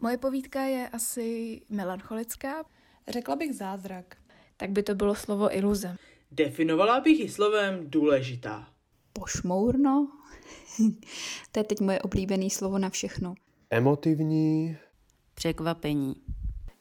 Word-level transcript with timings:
Moje 0.00 0.18
povídka 0.18 0.62
je 0.62 0.88
asi 0.88 1.60
melancholická. 1.68 2.64
Řekla 3.08 3.36
bych 3.36 3.54
zázrak. 3.54 4.16
Tak 4.56 4.70
by 4.70 4.82
to 4.82 4.94
bylo 4.94 5.14
slovo 5.14 5.56
iluze. 5.56 5.96
Definovala 6.30 7.00
bych 7.00 7.20
ji 7.20 7.28
slovem 7.28 7.90
důležitá. 7.90 8.68
Pošmourno? 9.12 10.08
to 11.52 11.60
je 11.60 11.64
teď 11.64 11.80
moje 11.80 12.00
oblíbené 12.00 12.50
slovo 12.50 12.78
na 12.78 12.90
všechno. 12.90 13.34
Emotivní. 13.70 14.76
Překvapení. 15.34 16.14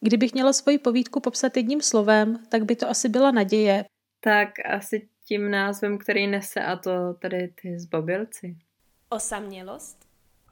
Kdybych 0.01 0.33
měla 0.33 0.53
svoji 0.53 0.77
povídku 0.77 1.19
popsat 1.19 1.57
jedním 1.57 1.81
slovem, 1.81 2.43
tak 2.49 2.65
by 2.65 2.75
to 2.75 2.89
asi 2.89 3.09
byla 3.09 3.31
naděje. 3.31 3.85
Tak 4.19 4.49
asi 4.65 5.09
tím 5.25 5.51
názvem, 5.51 5.97
který 5.97 6.27
nese, 6.27 6.63
a 6.63 6.75
to 6.75 7.13
tady 7.13 7.53
ty 7.61 7.79
zbabilci. 7.79 8.57
Osamělost. 9.09 9.97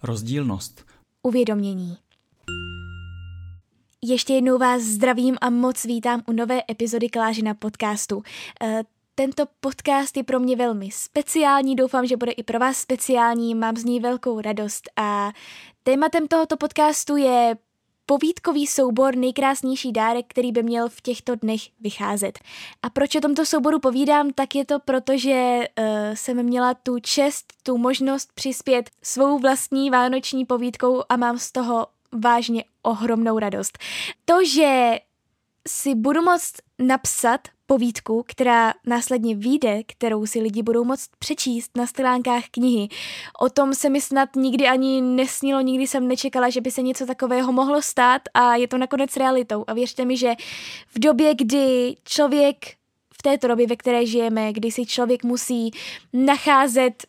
Rozdílnost. 0.03 0.85
Uvědomění. 1.23 1.97
Ještě 4.07 4.33
jednou 4.33 4.57
vás 4.57 4.81
zdravím 4.81 5.37
a 5.41 5.49
moc 5.49 5.85
vítám 5.85 6.21
u 6.27 6.31
nové 6.31 6.61
epizody 6.71 7.09
Klážina 7.09 7.53
podcastu. 7.53 8.23
Eh, 8.61 8.83
tento 9.15 9.43
podcast 9.59 10.17
je 10.17 10.23
pro 10.23 10.39
mě 10.39 10.55
velmi 10.55 10.91
speciální, 10.91 11.75
doufám, 11.75 12.05
že 12.05 12.17
bude 12.17 12.31
i 12.31 12.43
pro 12.43 12.59
vás 12.59 12.77
speciální, 12.77 13.55
mám 13.55 13.75
z 13.77 13.83
ní 13.83 13.99
velkou 13.99 14.41
radost 14.41 14.89
a 14.95 15.31
tématem 15.83 16.27
tohoto 16.27 16.57
podcastu 16.57 17.17
je 17.17 17.57
povídkový 18.05 18.67
soubor 18.67 19.15
Nejkrásnější 19.15 19.91
dárek, 19.91 20.25
který 20.27 20.51
by 20.51 20.63
měl 20.63 20.89
v 20.89 21.01
těchto 21.01 21.35
dnech 21.35 21.61
vycházet. 21.79 22.39
A 22.83 22.89
proč 22.89 23.15
o 23.15 23.21
tomto 23.21 23.45
souboru 23.45 23.79
povídám, 23.79 24.29
tak 24.35 24.55
je 24.55 24.65
to 24.65 24.79
proto, 24.79 25.17
že 25.17 25.59
uh, 25.79 25.85
jsem 26.13 26.43
měla 26.43 26.73
tu 26.73 26.99
čest, 26.99 27.53
tu 27.63 27.77
možnost 27.77 28.29
přispět 28.35 28.89
svou 29.03 29.39
vlastní 29.39 29.89
vánoční 29.89 30.45
povídkou 30.45 31.03
a 31.09 31.17
mám 31.17 31.37
z 31.37 31.51
toho 31.51 31.87
vážně 32.23 32.63
ohromnou 32.81 33.39
radost. 33.39 33.77
To, 34.25 34.45
že 34.45 34.99
si 35.67 35.95
budu 35.95 36.21
moct 36.21 36.53
napsat 36.79 37.47
povídku, 37.67 38.23
která 38.27 38.73
následně 38.85 39.35
vyjde, 39.35 39.83
kterou 39.83 40.25
si 40.25 40.39
lidi 40.39 40.63
budou 40.63 40.83
moct 40.83 41.09
přečíst 41.19 41.77
na 41.77 41.87
stránkách 41.87 42.43
knihy. 42.51 42.87
O 43.39 43.49
tom 43.49 43.73
se 43.73 43.89
mi 43.89 44.01
snad 44.01 44.35
nikdy 44.35 44.67
ani 44.67 45.01
nesnilo, 45.01 45.61
nikdy 45.61 45.87
jsem 45.87 46.07
nečekala, 46.07 46.49
že 46.49 46.61
by 46.61 46.71
se 46.71 46.81
něco 46.81 47.05
takového 47.05 47.51
mohlo 47.51 47.81
stát 47.81 48.21
a 48.33 48.55
je 48.55 48.67
to 48.67 48.77
nakonec 48.77 49.17
realitou. 49.17 49.63
A 49.67 49.73
věřte 49.73 50.05
mi, 50.05 50.17
že 50.17 50.33
v 50.87 50.99
době, 50.99 51.35
kdy 51.35 51.95
člověk 52.03 52.65
v 53.13 53.21
této 53.23 53.47
době, 53.47 53.67
ve 53.67 53.75
které 53.75 54.05
žijeme, 54.05 54.53
kdy 54.53 54.71
si 54.71 54.85
člověk 54.85 55.23
musí 55.23 55.71
nacházet 56.13 57.03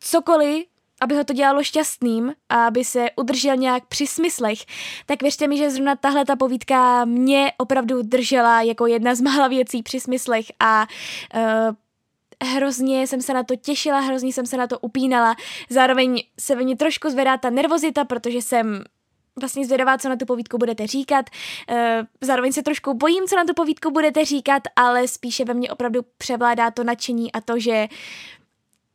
cokoliv, 0.00 0.69
aby 1.00 1.16
ho 1.16 1.24
to 1.24 1.32
dělalo 1.32 1.62
šťastným 1.62 2.32
a 2.48 2.66
aby 2.66 2.84
se 2.84 3.06
udržel 3.16 3.56
nějak 3.56 3.86
při 3.86 4.06
smyslech, 4.06 4.58
tak 5.06 5.22
věřte 5.22 5.46
mi, 5.46 5.56
že 5.56 5.70
zrovna 5.70 5.96
tahle 5.96 6.24
ta 6.24 6.36
povídka 6.36 7.04
mě 7.04 7.52
opravdu 7.58 8.02
držela 8.02 8.62
jako 8.62 8.86
jedna 8.86 9.14
z 9.14 9.20
mála 9.20 9.48
věcí 9.48 9.82
při 9.82 10.00
smyslech 10.00 10.46
a 10.60 10.86
uh, 11.34 11.74
hrozně 12.44 13.06
jsem 13.06 13.22
se 13.22 13.34
na 13.34 13.42
to 13.42 13.56
těšila, 13.56 14.00
hrozně 14.00 14.32
jsem 14.32 14.46
se 14.46 14.56
na 14.56 14.66
to 14.66 14.78
upínala. 14.78 15.36
Zároveň 15.70 16.22
se 16.40 16.54
ve 16.54 16.62
mně 16.62 16.76
trošku 16.76 17.10
zvedá 17.10 17.36
ta 17.36 17.50
nervozita, 17.50 18.04
protože 18.04 18.42
jsem 18.42 18.84
vlastně 19.40 19.66
zvědavá, 19.66 19.98
co 19.98 20.08
na 20.08 20.16
tu 20.16 20.26
povídku 20.26 20.58
budete 20.58 20.86
říkat. 20.86 21.26
Eh, 21.68 22.02
zároveň 22.20 22.52
se 22.52 22.62
trošku 22.62 22.94
bojím, 22.94 23.24
co 23.26 23.36
na 23.36 23.44
tu 23.44 23.54
povídku 23.54 23.90
budete 23.90 24.24
říkat, 24.24 24.62
ale 24.76 25.08
spíše 25.08 25.44
ve 25.44 25.54
mně 25.54 25.70
opravdu 25.70 26.00
převládá 26.18 26.70
to 26.70 26.84
nadšení 26.84 27.32
a 27.32 27.40
to, 27.40 27.58
že 27.58 27.88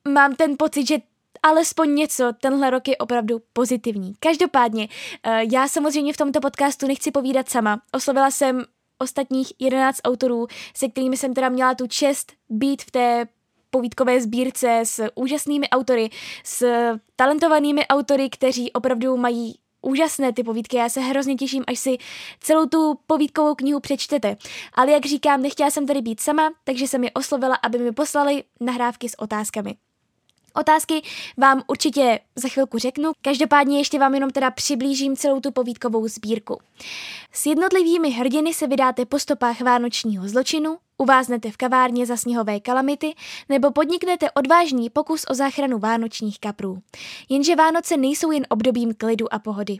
mám 0.07 0.35
ten 0.35 0.55
pocit, 0.57 0.87
že 0.87 0.97
alespoň 1.45 1.95
něco, 1.95 2.33
tenhle 2.41 2.69
rok 2.69 2.87
je 2.87 2.97
opravdu 2.97 3.41
pozitivní. 3.53 4.13
Každopádně, 4.19 4.87
eh, 5.23 5.41
já 5.51 5.67
samozřejmě 5.67 6.13
v 6.13 6.17
tomto 6.17 6.41
podcastu 6.41 6.87
nechci 6.87 7.11
povídat 7.11 7.49
sama. 7.49 7.81
Oslovila 7.91 8.31
jsem 8.31 8.63
ostatních 8.99 9.53
11 9.59 9.99
autorů, 10.03 10.47
se 10.75 10.87
kterými 10.87 11.17
jsem 11.17 11.33
teda 11.33 11.49
měla 11.49 11.75
tu 11.75 11.87
čest 11.87 12.33
být 12.49 12.81
v 12.81 12.91
té 12.91 13.27
povídkové 13.69 14.21
sbírce 14.21 14.81
s 14.83 15.09
úžasnými 15.15 15.69
autory, 15.69 16.09
s 16.43 16.65
talentovanými 17.15 17.87
autory, 17.87 18.29
kteří 18.29 18.71
opravdu 18.71 19.17
mají 19.17 19.55
úžasné 19.81 20.33
ty 20.33 20.43
povídky, 20.43 20.77
já 20.77 20.89
se 20.89 20.99
hrozně 20.99 21.35
těším, 21.35 21.63
až 21.67 21.79
si 21.79 21.97
celou 22.39 22.65
tu 22.65 22.99
povídkovou 23.07 23.55
knihu 23.55 23.79
přečtete. 23.79 24.37
Ale 24.73 24.91
jak 24.91 25.05
říkám, 25.05 25.41
nechtěla 25.41 25.71
jsem 25.71 25.87
tady 25.87 26.01
být 26.01 26.19
sama, 26.19 26.51
takže 26.63 26.87
jsem 26.87 27.03
je 27.03 27.11
oslovila, 27.11 27.55
aby 27.63 27.77
mi 27.77 27.91
poslali 27.91 28.43
nahrávky 28.59 29.09
s 29.09 29.19
otázkami. 29.19 29.75
Otázky 30.55 31.01
vám 31.37 31.63
určitě 31.67 32.19
za 32.35 32.49
chvilku 32.49 32.77
řeknu, 32.77 33.11
každopádně 33.21 33.77
ještě 33.77 33.99
vám 33.99 34.13
jenom 34.13 34.29
teda 34.29 34.51
přiblížím 34.51 35.15
celou 35.15 35.39
tu 35.39 35.51
povídkovou 35.51 36.07
sbírku. 36.07 36.59
S 37.31 37.45
jednotlivými 37.45 38.09
hrdiny 38.09 38.53
se 38.53 38.67
vydáte 38.67 39.05
po 39.05 39.19
stopách 39.19 39.61
vánočního 39.61 40.27
zločinu, 40.27 40.77
uváznete 40.97 41.51
v 41.51 41.57
kavárně 41.57 42.05
za 42.05 42.17
sněhové 42.17 42.59
kalamity 42.59 43.13
nebo 43.49 43.71
podniknete 43.71 44.31
odvážný 44.31 44.89
pokus 44.89 45.25
o 45.29 45.33
záchranu 45.33 45.79
vánočních 45.79 46.39
kaprů. 46.39 46.77
Jenže 47.29 47.55
Vánoce 47.55 47.97
nejsou 47.97 48.31
jen 48.31 48.45
obdobím 48.49 48.93
klidu 48.93 49.33
a 49.33 49.39
pohody. 49.39 49.77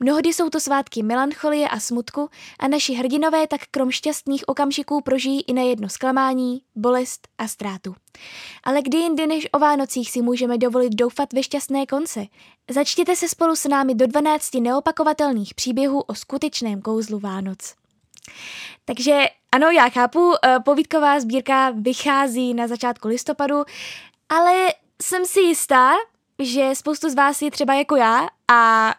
Mnohdy 0.00 0.32
jsou 0.32 0.50
to 0.50 0.60
svátky 0.60 1.02
melancholie 1.02 1.68
a 1.68 1.80
smutku 1.80 2.28
a 2.58 2.68
naši 2.68 2.94
hrdinové 2.94 3.46
tak 3.46 3.60
krom 3.70 3.90
šťastných 3.90 4.48
okamžiků 4.48 5.00
prožijí 5.00 5.42
i 5.42 5.52
na 5.52 5.62
jedno 5.62 5.88
zklamání, 5.88 6.62
bolest 6.76 7.28
a 7.38 7.48
ztrátu. 7.48 7.94
Ale 8.64 8.82
kdy 8.82 8.98
jindy 8.98 9.26
než 9.26 9.48
o 9.52 9.58
Vánocích 9.58 10.10
si 10.10 10.22
můžeme 10.22 10.58
dovolit 10.58 10.94
doufat 10.94 11.32
ve 11.32 11.42
šťastné 11.42 11.86
konce? 11.86 12.26
Začtěte 12.70 13.16
se 13.16 13.28
spolu 13.28 13.56
s 13.56 13.68
námi 13.68 13.94
do 13.94 14.06
12 14.06 14.54
neopakovatelných 14.54 15.54
příběhů 15.54 16.00
o 16.00 16.14
skutečném 16.14 16.82
kouzlu 16.82 17.18
Vánoc. 17.18 17.77
Takže 18.84 19.26
ano, 19.52 19.70
já 19.70 19.88
chápu, 19.88 20.32
eh, 20.44 20.60
povídková 20.64 21.20
sbírka 21.20 21.70
vychází 21.70 22.54
na 22.54 22.66
začátku 22.66 23.08
listopadu, 23.08 23.64
ale 24.28 24.68
jsem 25.02 25.26
si 25.26 25.40
jistá, 25.40 25.92
že 26.38 26.70
spoustu 26.74 27.10
z 27.10 27.14
vás 27.14 27.42
je 27.42 27.50
třeba 27.50 27.74
jako 27.74 27.96
já 27.96 28.28
a 28.52 28.94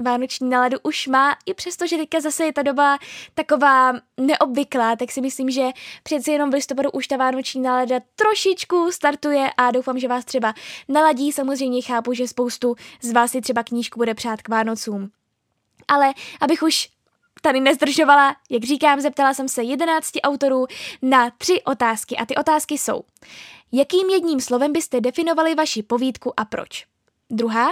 vánoční 0.00 0.48
náladu 0.50 0.78
už 0.82 1.06
má, 1.06 1.36
i 1.46 1.54
přesto, 1.54 1.86
že 1.86 1.96
teďka 1.96 2.20
zase 2.20 2.44
je 2.44 2.52
ta 2.52 2.62
doba 2.62 2.98
taková 3.34 3.92
neobvyklá, 4.16 4.96
tak 4.96 5.12
si 5.12 5.20
myslím, 5.20 5.50
že 5.50 5.68
přeci 6.02 6.30
jenom 6.30 6.50
v 6.50 6.54
listopadu 6.54 6.90
už 6.90 7.06
ta 7.06 7.16
vánoční 7.16 7.62
nálada 7.62 8.00
trošičku 8.16 8.92
startuje 8.92 9.50
a 9.56 9.70
doufám, 9.70 9.98
že 9.98 10.08
vás 10.08 10.24
třeba 10.24 10.54
naladí. 10.88 11.32
Samozřejmě 11.32 11.82
chápu, 11.82 12.12
že 12.12 12.28
spoustu 12.28 12.76
z 13.02 13.12
vás 13.12 13.30
si 13.30 13.40
třeba 13.40 13.62
knížku 13.62 13.98
bude 13.98 14.14
přát 14.14 14.42
k 14.42 14.48
Vánocům. 14.48 15.10
Ale 15.88 16.14
abych 16.40 16.62
už 16.62 16.88
tady 17.46 17.60
nezdržovala, 17.60 18.36
jak 18.50 18.64
říkám, 18.64 19.00
zeptala 19.00 19.34
jsem 19.34 19.48
se 19.48 19.62
11 19.62 20.12
autorů 20.22 20.66
na 21.02 21.30
tři 21.30 21.62
otázky 21.62 22.16
a 22.16 22.26
ty 22.26 22.34
otázky 22.36 22.78
jsou 22.78 23.02
Jakým 23.72 24.10
jedním 24.10 24.40
slovem 24.40 24.72
byste 24.72 25.00
definovali 25.00 25.54
vaši 25.54 25.82
povídku 25.82 26.40
a 26.40 26.44
proč? 26.44 26.84
Druhá, 27.30 27.68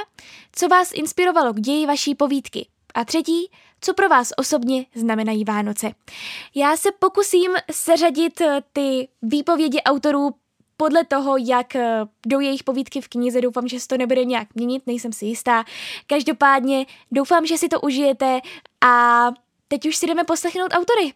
co 0.52 0.68
vás 0.68 0.92
inspirovalo 0.94 1.52
k 1.52 1.60
ději 1.60 1.86
vaší 1.86 2.14
povídky? 2.14 2.68
A 2.94 3.04
třetí, 3.04 3.50
co 3.80 3.94
pro 3.94 4.08
vás 4.08 4.32
osobně 4.36 4.86
znamenají 4.94 5.44
Vánoce. 5.44 5.90
Já 6.54 6.76
se 6.76 6.88
pokusím 6.98 7.50
seřadit 7.70 8.40
eh, 8.40 8.62
ty 8.72 9.08
výpovědi 9.22 9.82
autorů 9.82 10.34
podle 10.76 11.04
toho, 11.04 11.36
jak 11.36 11.76
eh, 11.76 12.00
jdou 12.26 12.40
jejich 12.40 12.64
povídky 12.64 13.00
v 13.00 13.08
knize, 13.08 13.40
doufám, 13.40 13.68
že 13.68 13.80
se 13.80 13.88
to 13.88 13.96
nebude 13.96 14.24
nějak 14.24 14.48
měnit, 14.54 14.82
nejsem 14.86 15.12
si 15.12 15.26
jistá. 15.26 15.64
Každopádně 16.06 16.86
doufám, 17.12 17.46
že 17.46 17.58
si 17.58 17.68
to 17.68 17.80
užijete 17.80 18.40
a 18.84 19.30
teď 19.68 19.88
už 19.88 19.96
si 19.96 20.06
jdeme 20.06 20.24
poslechnout 20.24 20.72
autory. 20.72 21.12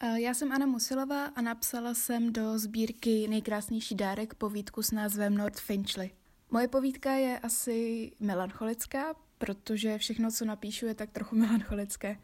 Eh, 0.00 0.20
já 0.20 0.34
jsem 0.34 0.52
Anna 0.52 0.66
Musilová 0.66 1.24
a 1.24 1.40
napsala 1.40 1.94
jsem 1.94 2.32
do 2.32 2.58
sbírky 2.58 3.28
Nejkrásnější 3.28 3.94
dárek 3.94 4.34
povídku 4.34 4.82
s 4.82 4.90
názvem 4.90 5.36
North 5.36 5.60
Finchley. 5.60 6.10
Moje 6.50 6.68
povídka 6.68 7.12
je 7.12 7.38
asi 7.38 8.12
melancholická, 8.20 9.14
protože 9.38 9.98
všechno, 9.98 10.30
co 10.30 10.44
napíšu, 10.44 10.86
je 10.86 10.94
tak 10.94 11.10
trochu 11.10 11.36
melancholické. 11.36 12.18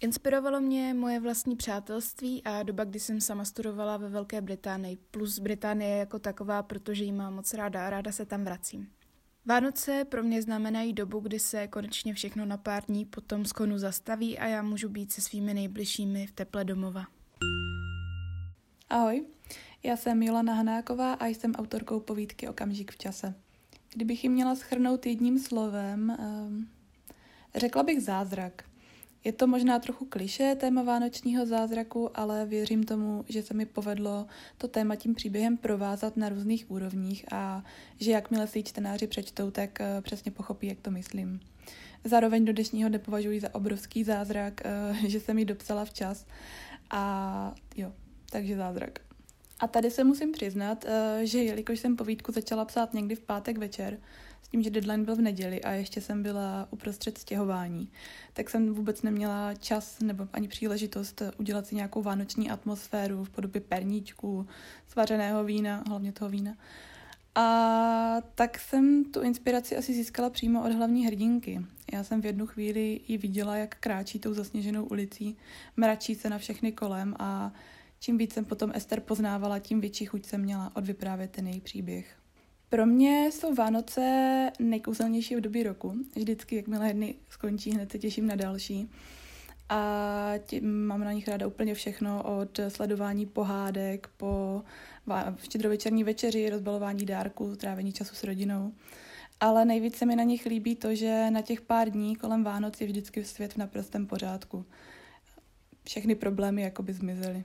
Inspirovalo 0.00 0.60
mě 0.60 0.94
moje 0.94 1.20
vlastní 1.20 1.56
přátelství 1.56 2.44
a 2.44 2.62
doba, 2.62 2.84
kdy 2.84 3.00
jsem 3.00 3.20
sama 3.20 3.44
studovala 3.44 3.96
ve 3.96 4.08
Velké 4.08 4.40
Británii, 4.40 4.96
plus 4.96 5.38
Británie 5.38 5.96
jako 5.96 6.18
taková, 6.18 6.62
protože 6.62 7.04
ji 7.04 7.12
mám 7.12 7.34
moc 7.34 7.54
ráda 7.54 7.86
a 7.86 7.90
ráda 7.90 8.12
se 8.12 8.26
tam 8.26 8.44
vracím. 8.44 8.90
Vánoce 9.48 10.04
pro 10.04 10.22
mě 10.22 10.42
znamenají 10.42 10.92
dobu, 10.92 11.20
kdy 11.20 11.38
se 11.38 11.66
konečně 11.66 12.14
všechno 12.14 12.44
na 12.44 12.56
pár 12.56 12.84
dní 12.84 13.04
potom 13.04 13.44
z 13.44 13.52
konu 13.52 13.78
zastaví 13.78 14.38
a 14.38 14.46
já 14.46 14.62
můžu 14.62 14.88
být 14.88 15.12
se 15.12 15.20
svými 15.20 15.54
nejbližšími 15.54 16.26
v 16.26 16.32
teple 16.32 16.64
domova. 16.64 17.04
Ahoj, 18.90 19.26
já 19.82 19.96
jsem 19.96 20.22
Jolana 20.22 20.54
Hanáková 20.54 21.12
a 21.12 21.26
jsem 21.26 21.54
autorkou 21.54 22.00
povídky 22.00 22.48
Okamžik 22.48 22.92
v 22.92 22.98
čase. 22.98 23.34
Kdybych 23.94 24.24
ji 24.24 24.30
měla 24.30 24.54
schrnout 24.54 25.06
jedním 25.06 25.38
slovem, 25.38 26.16
um, 26.18 26.68
řekla 27.56 27.82
bych 27.82 28.00
zázrak. 28.02 28.67
Je 29.24 29.32
to 29.32 29.46
možná 29.46 29.78
trochu 29.78 30.04
kliše 30.04 30.56
téma 30.60 30.82
vánočního 30.82 31.46
zázraku, 31.46 32.10
ale 32.14 32.46
věřím 32.46 32.84
tomu, 32.84 33.24
že 33.28 33.42
se 33.42 33.54
mi 33.54 33.66
povedlo 33.66 34.26
to 34.58 34.68
téma 34.68 34.96
tím 34.96 35.14
příběhem 35.14 35.56
provázat 35.56 36.16
na 36.16 36.28
různých 36.28 36.70
úrovních 36.70 37.32
a 37.32 37.64
že 38.00 38.10
jakmile 38.10 38.46
si 38.46 38.62
čtenáři 38.62 39.06
přečtou, 39.06 39.50
tak 39.50 39.78
uh, 39.80 40.00
přesně 40.00 40.30
pochopí, 40.30 40.66
jak 40.66 40.80
to 40.80 40.90
myslím. 40.90 41.40
Zároveň 42.04 42.44
do 42.44 42.52
dnešního 42.52 42.88
dne 42.88 42.98
považuji 42.98 43.40
za 43.40 43.54
obrovský 43.54 44.04
zázrak, 44.04 44.60
uh, 44.90 44.96
že 45.06 45.20
jsem 45.20 45.38
ji 45.38 45.44
dopsala 45.44 45.84
včas 45.84 46.26
a 46.90 47.54
jo, 47.76 47.92
takže 48.30 48.56
zázrak. 48.56 48.98
A 49.60 49.66
tady 49.66 49.90
se 49.90 50.04
musím 50.04 50.32
přiznat, 50.32 50.84
uh, 50.84 50.90
že 51.22 51.42
jelikož 51.42 51.80
jsem 51.80 51.96
povídku 51.96 52.32
začala 52.32 52.64
psát 52.64 52.94
někdy 52.94 53.14
v 53.14 53.20
pátek 53.20 53.58
večer, 53.58 53.98
tím, 54.50 54.62
že 54.62 54.70
deadline 54.70 55.04
byl 55.04 55.16
v 55.16 55.20
neděli 55.20 55.62
a 55.62 55.72
ještě 55.72 56.00
jsem 56.00 56.22
byla 56.22 56.68
uprostřed 56.70 57.18
stěhování, 57.18 57.88
tak 58.32 58.50
jsem 58.50 58.74
vůbec 58.74 59.02
neměla 59.02 59.54
čas 59.54 60.00
nebo 60.00 60.28
ani 60.32 60.48
příležitost 60.48 61.22
udělat 61.38 61.66
si 61.66 61.74
nějakou 61.74 62.02
vánoční 62.02 62.50
atmosféru 62.50 63.24
v 63.24 63.30
podobě 63.30 63.60
perníčků, 63.60 64.46
svařeného 64.86 65.44
vína, 65.44 65.84
hlavně 65.86 66.12
toho 66.12 66.30
vína. 66.30 66.56
A 67.34 68.16
tak 68.34 68.58
jsem 68.58 69.04
tu 69.04 69.20
inspiraci 69.20 69.76
asi 69.76 69.94
získala 69.94 70.30
přímo 70.30 70.64
od 70.64 70.72
hlavní 70.72 71.06
hrdinky. 71.06 71.60
Já 71.92 72.04
jsem 72.04 72.22
v 72.22 72.26
jednu 72.26 72.46
chvíli 72.46 73.00
ji 73.08 73.18
viděla, 73.18 73.56
jak 73.56 73.74
kráčí 73.74 74.18
tou 74.18 74.34
zasněženou 74.34 74.84
ulicí, 74.84 75.36
mračí 75.76 76.14
se 76.14 76.30
na 76.30 76.38
všechny 76.38 76.72
kolem 76.72 77.14
a 77.18 77.52
čím 78.00 78.18
víc 78.18 78.32
jsem 78.32 78.44
potom 78.44 78.72
Ester 78.74 79.00
poznávala, 79.00 79.58
tím 79.58 79.80
větší 79.80 80.04
chuť 80.04 80.26
jsem 80.26 80.40
měla 80.40 80.76
odvyprávět 80.76 81.30
ten 81.30 81.46
její 81.46 81.60
příběh. 81.60 82.18
Pro 82.68 82.86
mě 82.86 83.30
jsou 83.32 83.54
Vánoce 83.54 84.50
nejkouzelnější 84.58 85.36
období 85.36 85.62
roku. 85.62 85.94
Vždycky, 86.16 86.56
jakmile 86.56 86.88
jedny 86.88 87.14
skončí, 87.28 87.70
hned 87.70 87.92
se 87.92 87.98
těším 87.98 88.26
na 88.26 88.36
další. 88.36 88.90
A 89.68 90.32
tím 90.46 90.86
mám 90.86 91.00
na 91.00 91.12
nich 91.12 91.28
ráda 91.28 91.46
úplně 91.46 91.74
všechno, 91.74 92.22
od 92.40 92.60
sledování 92.68 93.26
pohádek 93.26 94.10
po 94.16 94.62
štědrovečerní 95.42 96.04
večeři, 96.04 96.50
rozbalování 96.50 97.06
dárků, 97.06 97.56
trávení 97.56 97.92
času 97.92 98.14
s 98.14 98.24
rodinou. 98.24 98.72
Ale 99.40 99.64
nejvíc 99.64 100.02
mi 100.02 100.16
na 100.16 100.22
nich 100.22 100.46
líbí 100.46 100.76
to, 100.76 100.94
že 100.94 101.30
na 101.30 101.42
těch 101.42 101.60
pár 101.60 101.90
dní 101.90 102.16
kolem 102.16 102.44
Vánoc 102.44 102.80
je 102.80 102.86
vždycky 102.86 103.24
svět 103.24 103.52
v 103.52 103.56
naprostém 103.56 104.06
pořádku. 104.06 104.66
Všechny 105.84 106.14
problémy 106.14 106.62
jakoby 106.62 106.92
zmizely. 106.92 107.44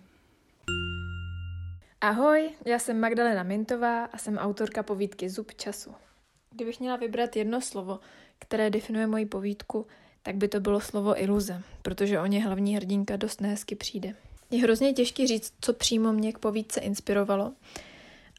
Ahoj, 2.04 2.50
já 2.66 2.80
jsem 2.80 3.00
Magdalena 3.00 3.44
Mintová 3.44 4.06
a 4.06 4.18
jsem 4.18 4.38
autorka 4.38 4.84
povídky 4.84 5.30
Zub 5.30 5.54
času. 5.54 5.94
Kdybych 6.52 6.80
měla 6.80 6.96
vybrat 6.96 7.36
jedno 7.36 7.62
slovo, 7.62 8.00
které 8.40 8.70
definuje 8.70 9.08
moji 9.08 9.26
povídku, 9.26 9.88
tak 10.24 10.36
by 10.36 10.48
to 10.48 10.60
bylo 10.60 10.82
slovo 10.82 11.22
iluze, 11.22 11.62
protože 11.82 12.20
o 12.20 12.26
ně 12.26 12.44
hlavní 12.44 12.76
hrdinka 12.76 13.18
dost 13.18 13.42
nehezky 13.42 13.76
přijde. 13.76 14.16
Je 14.52 14.64
hrozně 14.64 14.94
těžké 14.94 15.28
říct, 15.28 15.54
co 15.62 15.74
přímo 15.74 16.14
mě 16.14 16.34
k 16.34 16.38
povídce 16.38 16.80
inspirovalo, 16.80 17.54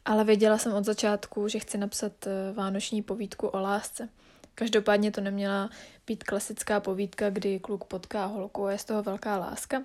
ale 0.05 0.23
věděla 0.23 0.57
jsem 0.57 0.73
od 0.73 0.85
začátku, 0.85 1.47
že 1.47 1.59
chci 1.59 1.77
napsat 1.77 2.27
eh, 2.27 2.53
vánoční 2.53 3.01
povídku 3.01 3.47
o 3.47 3.59
lásce. 3.59 4.09
Každopádně 4.55 5.11
to 5.11 5.21
neměla 5.21 5.69
být 6.07 6.23
klasická 6.23 6.79
povídka, 6.79 7.29
kdy 7.29 7.59
kluk 7.59 7.85
potká 7.85 8.25
holku 8.25 8.65
a 8.65 8.71
je 8.71 8.77
z 8.77 8.85
toho 8.85 9.03
velká 9.03 9.37
láska, 9.37 9.83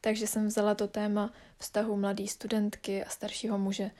takže 0.00 0.26
jsem 0.26 0.46
vzala 0.46 0.74
to 0.74 0.88
téma 0.88 1.32
vztahu 1.58 1.96
mladé 1.96 2.26
studentky 2.26 3.04
a 3.04 3.08
staršího 3.08 3.58
muže, 3.58 3.90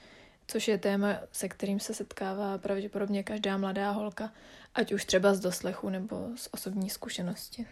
což 0.47 0.67
je 0.67 0.77
téma, 0.77 1.15
se 1.31 1.49
kterým 1.49 1.79
se 1.79 1.93
setkává 1.93 2.57
pravděpodobně 2.57 3.23
každá 3.23 3.57
mladá 3.57 3.91
holka, 3.91 4.33
ať 4.75 4.91
už 4.93 5.05
třeba 5.05 5.33
z 5.33 5.39
doslechu 5.39 5.89
nebo 5.89 6.29
z 6.35 6.49
osobní 6.51 6.89
zkušenosti. 6.89 7.67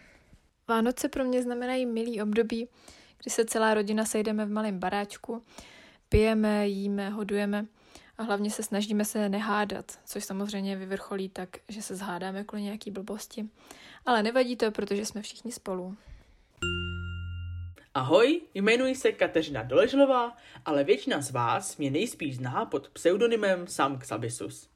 Vánoce 0.68 1.08
pro 1.08 1.24
mě 1.24 1.42
znamenají 1.42 1.86
milý 1.86 2.22
období, 2.22 2.68
kdy 3.22 3.30
se 3.30 3.44
celá 3.44 3.74
rodina 3.74 4.04
sejdeme 4.04 4.46
v 4.46 4.50
malém 4.50 4.78
baráčku, 4.78 5.42
pijeme, 6.08 6.68
jíme, 6.68 7.10
hodujeme 7.10 7.66
a 8.18 8.22
hlavně 8.22 8.50
se 8.50 8.62
snažíme 8.62 9.04
se 9.04 9.28
nehádat, 9.28 9.98
což 10.04 10.24
samozřejmě 10.24 10.76
vyvrcholí 10.76 11.28
tak, 11.28 11.48
že 11.68 11.82
se 11.82 11.96
zhádáme 11.96 12.44
kvůli 12.44 12.62
nějaký 12.62 12.90
blbosti. 12.90 13.48
Ale 14.06 14.22
nevadí 14.22 14.56
to, 14.56 14.70
protože 14.70 15.06
jsme 15.06 15.22
všichni 15.22 15.52
spolu. 15.52 15.96
Ahoj, 17.94 18.40
jmenuji 18.54 18.94
se 18.94 19.12
Kateřina 19.12 19.62
Doležlová, 19.62 20.36
ale 20.64 20.84
většina 20.84 21.20
z 21.20 21.30
vás 21.30 21.76
mě 21.76 21.90
nejspíš 21.90 22.36
zná 22.36 22.64
pod 22.64 22.88
pseudonymem 22.88 23.66
Sam 23.66 23.98
Xabisus. 23.98 24.70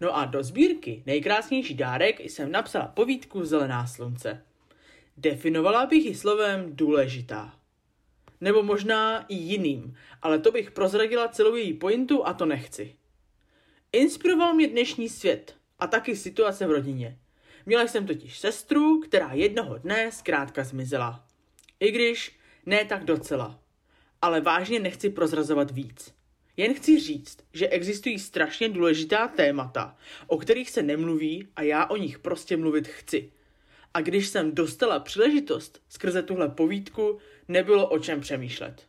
No 0.00 0.16
a 0.16 0.24
do 0.24 0.42
sbírky 0.42 1.02
Nejkrásnější 1.06 1.74
dárek 1.74 2.20
jsem 2.20 2.52
napsala 2.52 2.86
povídku 2.86 3.44
Zelená 3.44 3.86
slunce. 3.86 4.44
Definovala 5.16 5.86
bych 5.86 6.04
ji 6.04 6.14
slovem 6.14 6.76
důležitá. 6.76 7.54
Nebo 8.40 8.62
možná 8.62 9.24
i 9.28 9.34
jiným, 9.34 9.96
ale 10.22 10.38
to 10.38 10.52
bych 10.52 10.70
prozradila 10.70 11.28
celou 11.28 11.54
její 11.54 11.74
pointu 11.74 12.26
a 12.26 12.34
to 12.34 12.46
nechci. 12.46 12.94
Inspiroval 13.92 14.54
mě 14.54 14.68
dnešní 14.68 15.08
svět 15.08 15.56
a 15.78 15.86
taky 15.86 16.16
situace 16.16 16.66
v 16.66 16.70
rodině. 16.70 17.18
Měla 17.66 17.86
jsem 17.86 18.06
totiž 18.06 18.38
sestru, 18.38 19.00
která 19.00 19.32
jednoho 19.32 19.78
dne 19.78 20.12
zkrátka 20.12 20.64
zmizela. 20.64 21.24
I 21.80 21.90
když 21.90 22.39
ne 22.70 22.84
tak 22.84 23.04
docela. 23.04 23.58
Ale 24.22 24.40
vážně 24.40 24.80
nechci 24.80 25.10
prozrazovat 25.10 25.70
víc. 25.70 26.14
Jen 26.56 26.74
chci 26.74 27.00
říct, 27.00 27.38
že 27.52 27.68
existují 27.68 28.18
strašně 28.18 28.68
důležitá 28.68 29.28
témata, 29.28 29.96
o 30.26 30.38
kterých 30.38 30.70
se 30.70 30.82
nemluví 30.82 31.48
a 31.56 31.62
já 31.62 31.86
o 31.86 31.96
nich 31.96 32.18
prostě 32.18 32.56
mluvit 32.56 32.88
chci. 32.88 33.32
A 33.94 34.00
když 34.00 34.28
jsem 34.28 34.54
dostala 34.54 35.00
příležitost 35.00 35.82
skrze 35.88 36.22
tuhle 36.22 36.48
povídku, 36.48 37.18
nebylo 37.48 37.88
o 37.88 37.98
čem 37.98 38.20
přemýšlet. 38.20 38.86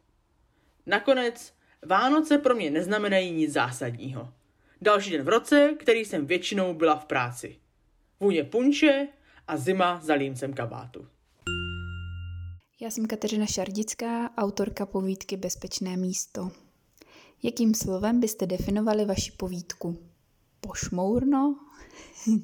Nakonec, 0.85 1.53
Vánoce 1.85 2.37
pro 2.37 2.55
mě 2.55 2.71
neznamenají 2.71 3.31
nic 3.31 3.53
zásadního. 3.53 4.33
Další 4.81 5.11
den 5.11 5.23
v 5.23 5.29
roce, 5.29 5.73
který 5.79 6.05
jsem 6.05 6.25
většinou 6.25 6.73
byla 6.73 6.95
v 6.95 7.05
práci. 7.05 7.55
Vůně 8.19 8.43
punče 8.43 9.07
a 9.47 9.57
zima 9.57 9.99
za 10.03 10.13
límcem 10.13 10.53
kabátu. 10.53 11.07
Já 12.81 12.91
jsem 12.91 13.05
Kateřina 13.05 13.45
Šardická, 13.45 14.29
autorka 14.37 14.85
povídky 14.85 15.37
Bezpečné 15.37 15.97
místo. 15.97 16.51
Jakým 17.43 17.73
slovem 17.73 18.19
byste 18.19 18.45
definovali 18.45 19.05
vaši 19.05 19.31
povídku? 19.31 19.97
Pošmourno? 20.61 21.55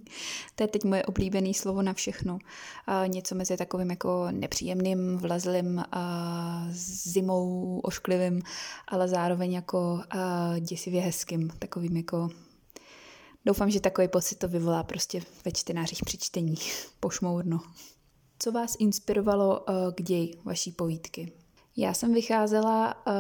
to 0.56 0.64
je 0.64 0.68
teď 0.68 0.84
moje 0.84 1.06
oblíbené 1.06 1.54
slovo 1.54 1.82
na 1.82 1.94
všechno. 1.94 2.40
A 2.88 3.08
něco 3.08 3.36
mezi 3.36 3.58
takovým 3.58 3.90
jako 3.90 4.28
nepříjemným, 4.32 5.18
vlezlým, 5.18 5.84
a 5.92 6.68
zimou, 6.72 7.80
ošklivým, 7.80 8.42
ale 8.88 9.08
zároveň 9.08 9.54
jako 9.54 10.02
a 10.10 10.54
děsivě 10.60 11.02
hezkým, 11.02 11.50
takovým 11.60 11.98
jako 11.98 12.30
Doufám, 13.46 13.72
že 13.72 13.80
takový 13.80 14.08
pocit 14.08 14.36
to 14.36 14.48
vyvolá 14.48 14.84
prostě 14.84 15.22
ve 15.46 15.52
čtenářích 15.52 16.00
při 16.06 16.18
čtení. 16.18 16.56
Pošmourno. 17.00 17.60
Co 18.40 18.52
vás 18.52 18.76
inspirovalo 18.80 19.60
uh, 19.60 19.76
k 19.96 20.02
ději 20.02 20.34
vaší 20.44 20.72
povídky? 20.72 21.32
Já 21.78 21.94
jsem 21.94 22.14
vycházela 22.14 22.96
uh, 23.08 23.14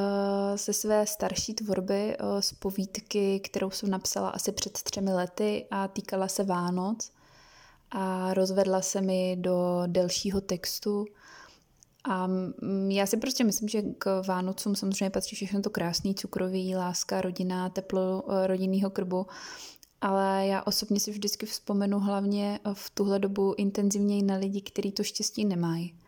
ze 0.55 0.73
své 0.73 1.07
starší 1.07 1.53
tvorby 1.53 2.17
uh, 2.17 2.39
z 2.39 2.53
povídky, 2.53 3.39
kterou 3.39 3.71
jsem 3.71 3.89
napsala 3.89 4.29
asi 4.29 4.51
před 4.51 4.73
třemi 4.73 5.13
lety 5.13 5.65
a 5.71 5.87
týkala 5.87 6.27
se 6.27 6.43
Vánoc 6.43 7.11
a 7.91 8.33
rozvedla 8.33 8.81
se 8.81 9.01
mi 9.01 9.37
do 9.39 9.83
delšího 9.87 10.41
textu. 10.41 11.05
A 12.09 12.29
já 12.87 13.05
si 13.05 13.17
prostě 13.17 13.43
myslím, 13.43 13.69
že 13.69 13.81
k 13.81 14.21
Vánocům 14.27 14.75
samozřejmě 14.75 15.09
patří 15.09 15.35
všechno 15.35 15.61
to 15.61 15.69
krásný, 15.69 16.15
cukrový, 16.15 16.75
láska, 16.75 17.21
rodina, 17.21 17.69
teplo 17.69 18.23
rodinného 18.45 18.89
krbu 18.89 19.27
ale 20.01 20.47
já 20.47 20.63
osobně 20.63 20.99
si 20.99 21.11
vždycky 21.11 21.45
vzpomenu 21.45 21.99
hlavně 21.99 22.59
v 22.73 22.89
tuhle 22.89 23.19
dobu 23.19 23.53
intenzivněji 23.57 24.23
na 24.23 24.35
lidi, 24.35 24.61
kteří 24.61 24.91
to 24.91 25.03
štěstí 25.03 25.45
nemají. 25.45 25.99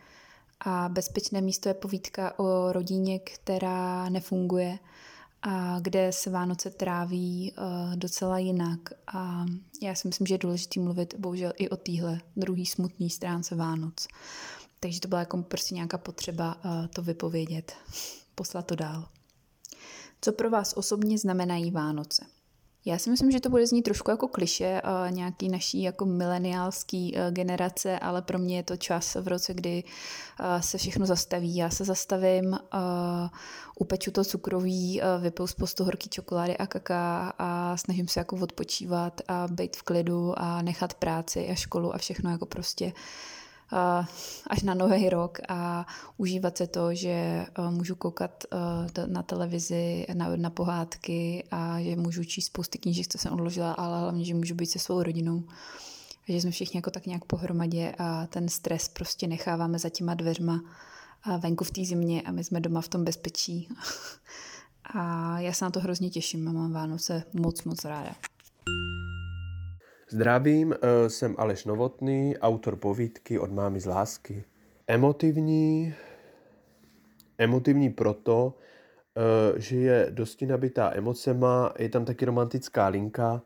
A 0.59 0.89
bezpečné 0.89 1.41
místo 1.41 1.69
je 1.69 1.73
povídka 1.73 2.39
o 2.39 2.71
rodině, 2.71 3.19
která 3.19 4.09
nefunguje 4.09 4.79
a 5.41 5.79
kde 5.79 6.11
se 6.11 6.29
Vánoce 6.29 6.69
tráví 6.69 7.51
uh, 7.51 7.95
docela 7.95 8.37
jinak. 8.37 8.79
A 9.13 9.45
já 9.81 9.95
si 9.95 10.07
myslím, 10.07 10.27
že 10.27 10.33
je 10.33 10.37
důležité 10.37 10.79
mluvit 10.79 11.15
bohužel 11.17 11.53
i 11.57 11.69
o 11.69 11.77
téhle 11.77 12.21
druhý 12.35 12.65
smutný 12.65 13.09
stránce 13.09 13.55
Vánoc. 13.55 14.07
Takže 14.79 14.99
to 14.99 15.07
byla 15.07 15.19
jako 15.19 15.43
prostě 15.43 15.75
nějaká 15.75 15.97
potřeba 15.97 16.55
uh, 16.55 16.87
to 16.87 17.01
vypovědět, 17.01 17.73
poslat 18.35 18.65
to 18.65 18.75
dál. 18.75 19.07
Co 20.21 20.31
pro 20.31 20.49
vás 20.49 20.73
osobně 20.77 21.17
znamenají 21.17 21.71
Vánoce? 21.71 22.25
Já 22.85 22.97
si 22.97 23.09
myslím, 23.09 23.31
že 23.31 23.39
to 23.39 23.49
bude 23.49 23.67
znít 23.67 23.81
trošku 23.81 24.11
jako 24.11 24.27
kliše 24.27 24.81
uh, 24.81 25.11
nějaký 25.11 25.49
naší 25.49 25.81
jako 25.81 26.05
mileniálský 26.05 27.13
uh, 27.13 27.31
generace, 27.31 27.99
ale 27.99 28.21
pro 28.21 28.39
mě 28.39 28.55
je 28.55 28.63
to 28.63 28.77
čas 28.77 29.15
v 29.15 29.27
roce, 29.27 29.53
kdy 29.53 29.83
uh, 29.83 30.61
se 30.61 30.77
všechno 30.77 31.05
zastaví. 31.05 31.55
Já 31.55 31.69
se 31.69 31.85
zastavím, 31.85 32.57
upeču 33.79 34.11
to 34.11 34.23
cukroví, 34.23 35.01
vypiju 35.21 35.47
spoustu 35.47 35.83
horký 35.83 36.09
čokolády 36.09 36.57
a 36.57 36.67
kaká 36.67 37.33
a 37.37 37.77
snažím 37.77 38.07
se 38.07 38.19
jako 38.19 38.35
odpočívat 38.35 39.21
a 39.27 39.47
být 39.51 39.77
v 39.77 39.83
klidu 39.83 40.33
a 40.37 40.61
nechat 40.61 40.93
práci 40.93 41.49
a 41.49 41.55
školu 41.55 41.95
a 41.95 41.97
všechno 41.97 42.31
jako 42.31 42.45
prostě 42.45 42.93
až 44.47 44.63
na 44.63 44.73
nový 44.73 45.09
rok 45.09 45.37
a 45.47 45.87
užívat 46.17 46.57
se 46.57 46.67
to, 46.67 46.95
že 46.95 47.45
můžu 47.69 47.95
koukat 47.95 48.43
na 49.05 49.23
televizi, 49.23 50.05
na, 50.13 50.35
na 50.35 50.49
pohádky 50.49 51.43
a 51.51 51.81
že 51.81 51.95
můžu 51.95 52.23
číst 52.23 52.45
spousty 52.45 52.77
knížek, 52.77 53.07
co 53.07 53.17
jsem 53.17 53.33
odložila, 53.33 53.71
ale 53.71 53.99
hlavně, 53.99 54.25
že 54.25 54.33
můžu 54.33 54.55
být 54.55 54.65
se 54.65 54.79
svou 54.79 55.03
rodinou. 55.03 55.43
A 56.29 56.31
že 56.31 56.41
jsme 56.41 56.51
všichni 56.51 56.77
jako 56.77 56.91
tak 56.91 57.05
nějak 57.05 57.25
pohromadě 57.25 57.95
a 57.97 58.27
ten 58.27 58.49
stres 58.49 58.87
prostě 58.87 59.27
necháváme 59.27 59.79
za 59.79 59.89
těma 59.89 60.13
dveřma 60.13 60.61
venku 61.39 61.63
v 61.63 61.71
té 61.71 61.85
zimě 61.85 62.21
a 62.21 62.31
my 62.31 62.43
jsme 62.43 62.59
doma 62.59 62.81
v 62.81 62.87
tom 62.87 63.03
bezpečí. 63.03 63.69
a 64.93 65.39
já 65.39 65.53
se 65.53 65.65
na 65.65 65.71
to 65.71 65.79
hrozně 65.79 66.09
těším 66.09 66.47
a 66.47 66.51
mám 66.51 66.71
Vánoce 66.71 67.23
moc, 67.33 67.63
moc 67.63 67.85
ráda. 67.85 68.15
Zdravím, 70.11 70.73
eh, 70.73 71.09
jsem 71.09 71.35
Aleš 71.37 71.65
Novotný, 71.65 72.37
autor 72.37 72.75
povídky 72.75 73.39
Od 73.39 73.51
mámy 73.51 73.79
z 73.79 73.85
lásky. 73.85 74.43
Emotivní, 74.87 75.93
emotivní 77.37 77.89
proto, 77.89 78.53
eh, 79.17 79.59
že 79.61 79.75
je 79.75 80.07
dosti 80.09 80.45
nabitá 80.45 80.91
emocema, 80.95 81.73
je 81.79 81.89
tam 81.89 82.05
taky 82.05 82.25
romantická 82.25 82.87
linka, 82.87 83.41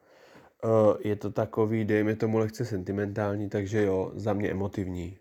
eh, 0.64 0.68
je 1.10 1.16
to 1.16 1.32
takový, 1.32 1.86
dejme 1.86 2.16
tomu 2.16 2.38
lehce 2.38 2.66
sentimentální, 2.66 3.50
takže 3.50 3.84
jo, 3.84 4.12
za 4.16 4.34
mě 4.34 4.52
emotivní. 4.52 5.18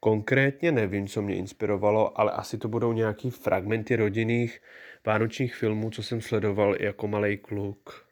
Konkrétně 0.00 0.72
nevím, 0.72 1.08
co 1.08 1.22
mě 1.22 1.36
inspirovalo, 1.36 2.20
ale 2.20 2.32
asi 2.32 2.58
to 2.58 2.68
budou 2.68 2.92
nějaký 2.92 3.30
fragmenty 3.30 3.96
rodinných 3.96 4.60
vánočních 5.06 5.54
filmů, 5.54 5.90
co 5.90 6.02
jsem 6.02 6.20
sledoval 6.20 6.76
jako 6.82 7.08
malý 7.08 7.36
kluk. 7.36 8.05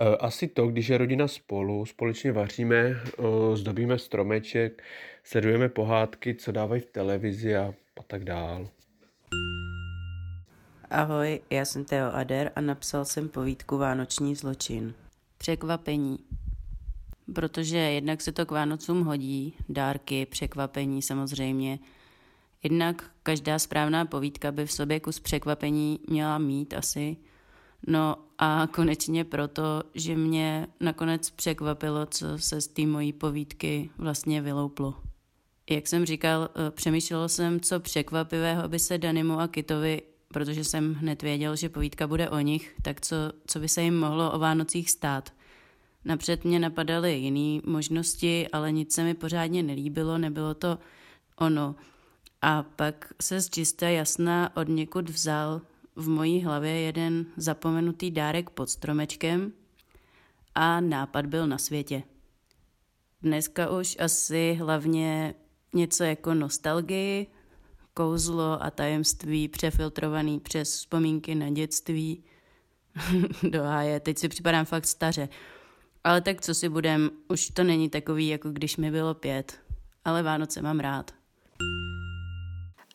Eh, 0.00 0.16
asi 0.16 0.48
to, 0.48 0.66
když 0.66 0.88
je 0.88 0.98
rodina 0.98 1.28
spolu, 1.28 1.86
společně 1.86 2.32
vaříme, 2.32 2.76
eh, 2.76 3.02
zdobíme 3.56 3.98
stromeček, 3.98 4.82
sledujeme 5.24 5.68
pohádky, 5.68 6.34
co 6.34 6.52
dávají 6.52 6.80
v 6.80 6.86
televizi 6.86 7.56
a, 7.56 7.74
a 8.00 8.02
tak 8.06 8.24
dál. 8.24 8.68
Ahoj, 10.90 11.40
já 11.50 11.64
jsem 11.64 11.84
Teo 11.84 12.10
Ader 12.12 12.52
a 12.56 12.60
napsal 12.60 13.04
jsem 13.04 13.28
povídku 13.28 13.78
Vánoční 13.78 14.34
zločin. 14.34 14.94
Překvapení. 15.38 16.18
Protože 17.34 17.78
jednak 17.78 18.20
se 18.20 18.32
to 18.32 18.46
k 18.46 18.50
Vánocům 18.50 19.04
hodí, 19.04 19.54
dárky, 19.68 20.26
překvapení 20.26 21.02
samozřejmě. 21.02 21.78
Jednak 22.62 23.10
každá 23.22 23.58
správná 23.58 24.04
povídka 24.04 24.52
by 24.52 24.66
v 24.66 24.72
sobě 24.72 25.00
kus 25.00 25.20
překvapení 25.20 26.00
měla 26.08 26.38
mít 26.38 26.74
asi– 26.74 27.16
No 27.86 28.16
a 28.38 28.68
konečně 28.74 29.24
proto, 29.24 29.82
že 29.94 30.16
mě 30.16 30.66
nakonec 30.80 31.30
překvapilo, 31.30 32.06
co 32.06 32.26
se 32.38 32.60
z 32.60 32.68
té 32.68 32.86
mojí 32.86 33.12
povídky 33.12 33.90
vlastně 33.98 34.42
vylouplo. 34.42 34.94
Jak 35.70 35.86
jsem 35.86 36.06
říkal, 36.06 36.48
eh, 36.48 36.70
přemýšlel 36.70 37.28
jsem, 37.28 37.60
co 37.60 37.80
překvapivého 37.80 38.68
by 38.68 38.78
se 38.78 38.98
Danimu 38.98 39.40
a 39.40 39.48
Kitovi, 39.48 40.02
protože 40.28 40.64
jsem 40.64 40.94
hned 40.94 41.22
věděl, 41.22 41.56
že 41.56 41.68
povídka 41.68 42.06
bude 42.06 42.30
o 42.30 42.38
nich, 42.38 42.74
tak 42.82 43.00
co, 43.00 43.16
co 43.46 43.60
by 43.60 43.68
se 43.68 43.82
jim 43.82 43.98
mohlo 43.98 44.32
o 44.32 44.38
Vánocích 44.38 44.90
stát. 44.90 45.32
Napřed 46.04 46.44
mě 46.44 46.58
napadaly 46.58 47.14
jiné 47.14 47.60
možnosti, 47.66 48.48
ale 48.48 48.72
nic 48.72 48.94
se 48.94 49.04
mi 49.04 49.14
pořádně 49.14 49.62
nelíbilo, 49.62 50.18
nebylo 50.18 50.54
to 50.54 50.78
ono. 51.36 51.74
A 52.42 52.62
pak 52.62 53.12
se 53.20 53.40
z 53.40 53.50
čisté 53.50 53.92
jasna 53.92 54.56
od 54.56 54.68
někud 54.68 55.10
vzal 55.10 55.60
v 55.98 56.08
mojí 56.08 56.42
hlavě 56.42 56.80
jeden 56.80 57.26
zapomenutý 57.36 58.10
dárek 58.10 58.50
pod 58.50 58.70
stromečkem 58.70 59.52
a 60.54 60.80
nápad 60.80 61.26
byl 61.26 61.46
na 61.46 61.58
světě. 61.58 62.02
Dneska 63.22 63.70
už 63.70 63.96
asi 64.00 64.54
hlavně 64.60 65.34
něco 65.74 66.04
jako 66.04 66.34
nostalgii, 66.34 67.26
kouzlo 67.94 68.62
a 68.62 68.70
tajemství 68.70 69.48
přefiltrovaný 69.48 70.40
přes 70.40 70.76
vzpomínky 70.76 71.34
na 71.34 71.50
dětství. 71.50 72.24
Do 73.50 73.62
háje, 73.62 74.00
teď 74.00 74.18
si 74.18 74.28
připadám 74.28 74.64
fakt 74.64 74.86
staře. 74.86 75.28
Ale 76.04 76.20
tak 76.20 76.40
co 76.40 76.54
si 76.54 76.68
budem, 76.68 77.10
už 77.28 77.48
to 77.48 77.64
není 77.64 77.90
takový, 77.90 78.28
jako 78.28 78.50
když 78.50 78.76
mi 78.76 78.90
bylo 78.90 79.14
pět. 79.14 79.60
Ale 80.04 80.22
Vánoce 80.22 80.62
mám 80.62 80.80
rád. 80.80 81.17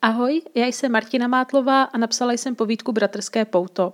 Ahoj, 0.03 0.41
já 0.55 0.65
jsem 0.65 0.91
Martina 0.91 1.27
Mátlová 1.27 1.83
a 1.83 1.97
napsala 1.97 2.33
jsem 2.33 2.55
povídku 2.55 2.91
Bratrské 2.91 3.45
pouto. 3.45 3.93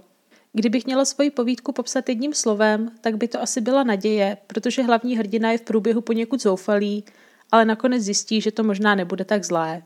Kdybych 0.53 0.85
měla 0.85 1.05
svoji 1.05 1.29
povídku 1.29 1.71
popsat 1.71 2.09
jedním 2.09 2.33
slovem, 2.33 2.91
tak 3.01 3.17
by 3.17 3.27
to 3.27 3.41
asi 3.41 3.61
byla 3.61 3.83
naděje, 3.83 4.37
protože 4.47 4.83
hlavní 4.83 5.17
hrdina 5.17 5.51
je 5.51 5.57
v 5.57 5.61
průběhu 5.61 6.01
poněkud 6.01 6.41
zoufalý, 6.41 7.03
ale 7.51 7.65
nakonec 7.65 8.03
zjistí, 8.03 8.41
že 8.41 8.51
to 8.51 8.63
možná 8.63 8.95
nebude 8.95 9.25
tak 9.25 9.45
zlé. 9.45 9.83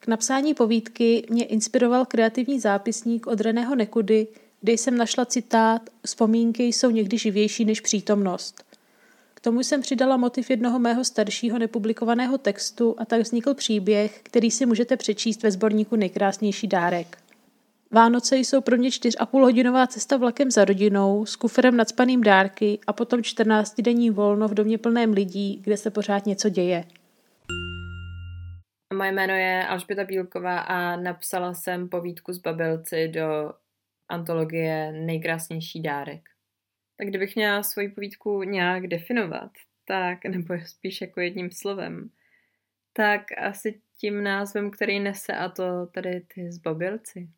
K 0.00 0.06
napsání 0.06 0.54
povídky 0.54 1.26
mě 1.30 1.44
inspiroval 1.44 2.06
kreativní 2.06 2.60
zápisník 2.60 3.26
od 3.26 3.40
Reného 3.40 3.74
Nekudy, 3.74 4.26
kde 4.60 4.72
jsem 4.72 4.96
našla 4.96 5.24
citát 5.24 5.82
Vzpomínky 6.06 6.64
jsou 6.64 6.90
někdy 6.90 7.18
živější 7.18 7.64
než 7.64 7.80
přítomnost– 7.80 8.64
tomu 9.42 9.60
jsem 9.60 9.80
přidala 9.80 10.16
motiv 10.16 10.50
jednoho 10.50 10.78
mého 10.78 11.04
staršího 11.04 11.58
nepublikovaného 11.58 12.38
textu 12.38 12.94
a 12.98 13.04
tak 13.04 13.20
vznikl 13.20 13.54
příběh, 13.54 14.20
který 14.22 14.50
si 14.50 14.66
můžete 14.66 14.96
přečíst 14.96 15.42
ve 15.42 15.50
sborníku 15.50 15.96
Nejkrásnější 15.96 16.66
dárek. 16.66 17.18
Vánoce 17.90 18.36
jsou 18.36 18.60
pro 18.60 18.76
mě 18.76 18.88
4,5 18.88 19.40
hodinová 19.40 19.86
cesta 19.86 20.16
vlakem 20.16 20.50
za 20.50 20.64
rodinou, 20.64 21.26
s 21.26 21.36
kufrem 21.36 21.76
nadspaným 21.76 22.22
dárky 22.22 22.78
a 22.86 22.92
potom 22.92 23.20
14-denní 23.20 24.10
volno 24.10 24.48
v 24.48 24.54
domě 24.54 24.78
plném 24.78 25.12
lidí, 25.12 25.60
kde 25.64 25.76
se 25.76 25.90
pořád 25.90 26.26
něco 26.26 26.48
děje. 26.48 26.84
Moje 28.94 29.12
jméno 29.12 29.34
je 29.34 29.66
Alžběta 29.66 30.04
Bílková 30.04 30.58
a 30.58 30.96
napsala 30.96 31.54
jsem 31.54 31.88
povídku 31.88 32.32
z 32.32 32.38
Babelci 32.38 33.08
do 33.08 33.52
antologie 34.08 34.92
Nejkrásnější 34.92 35.82
dárek. 35.82 36.31
Tak 37.02 37.08
kdybych 37.08 37.36
měla 37.36 37.62
svoji 37.62 37.88
povídku 37.88 38.42
nějak 38.42 38.86
definovat, 38.86 39.50
tak, 39.84 40.24
nebo 40.28 40.54
spíš 40.66 41.00
jako 41.00 41.20
jedním 41.20 41.50
slovem, 41.50 42.10
tak 42.92 43.22
asi 43.38 43.80
tím 43.98 44.22
názvem, 44.22 44.70
který 44.70 45.00
nese, 45.00 45.32
a 45.32 45.48
to 45.48 45.86
tady 45.86 46.20
ty 46.34 46.52
zbabilci. 46.52 47.28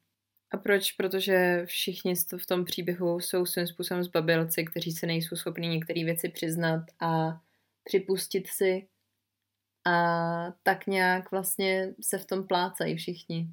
A 0.50 0.56
proč? 0.56 0.92
Protože 0.92 1.62
všichni 1.64 2.14
v 2.36 2.46
tom 2.46 2.64
příběhu 2.64 3.20
jsou 3.20 3.46
svým 3.46 3.66
způsobem 3.66 4.04
zbabilci, 4.04 4.64
kteří 4.64 4.92
se 4.92 5.06
nejsou 5.06 5.36
schopni 5.36 5.68
některé 5.68 6.04
věci 6.04 6.28
přiznat 6.28 6.84
a 7.00 7.40
připustit 7.84 8.46
si 8.46 8.86
a 9.84 9.96
tak 10.62 10.86
nějak 10.86 11.30
vlastně 11.30 11.94
se 12.00 12.18
v 12.18 12.26
tom 12.26 12.46
plácají 12.46 12.96
všichni. 12.96 13.48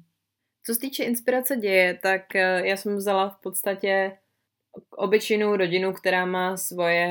Co 0.66 0.74
se 0.74 0.80
týče 0.80 1.04
inspirace 1.04 1.56
děje, 1.56 1.98
tak 2.02 2.36
eh, 2.36 2.68
já 2.68 2.76
jsem 2.76 2.96
vzala 2.96 3.28
v 3.28 3.36
podstatě 3.36 4.18
obyčejnou 4.90 5.56
rodinu, 5.56 5.92
která 5.92 6.26
má 6.26 6.56
svoje 6.56 7.08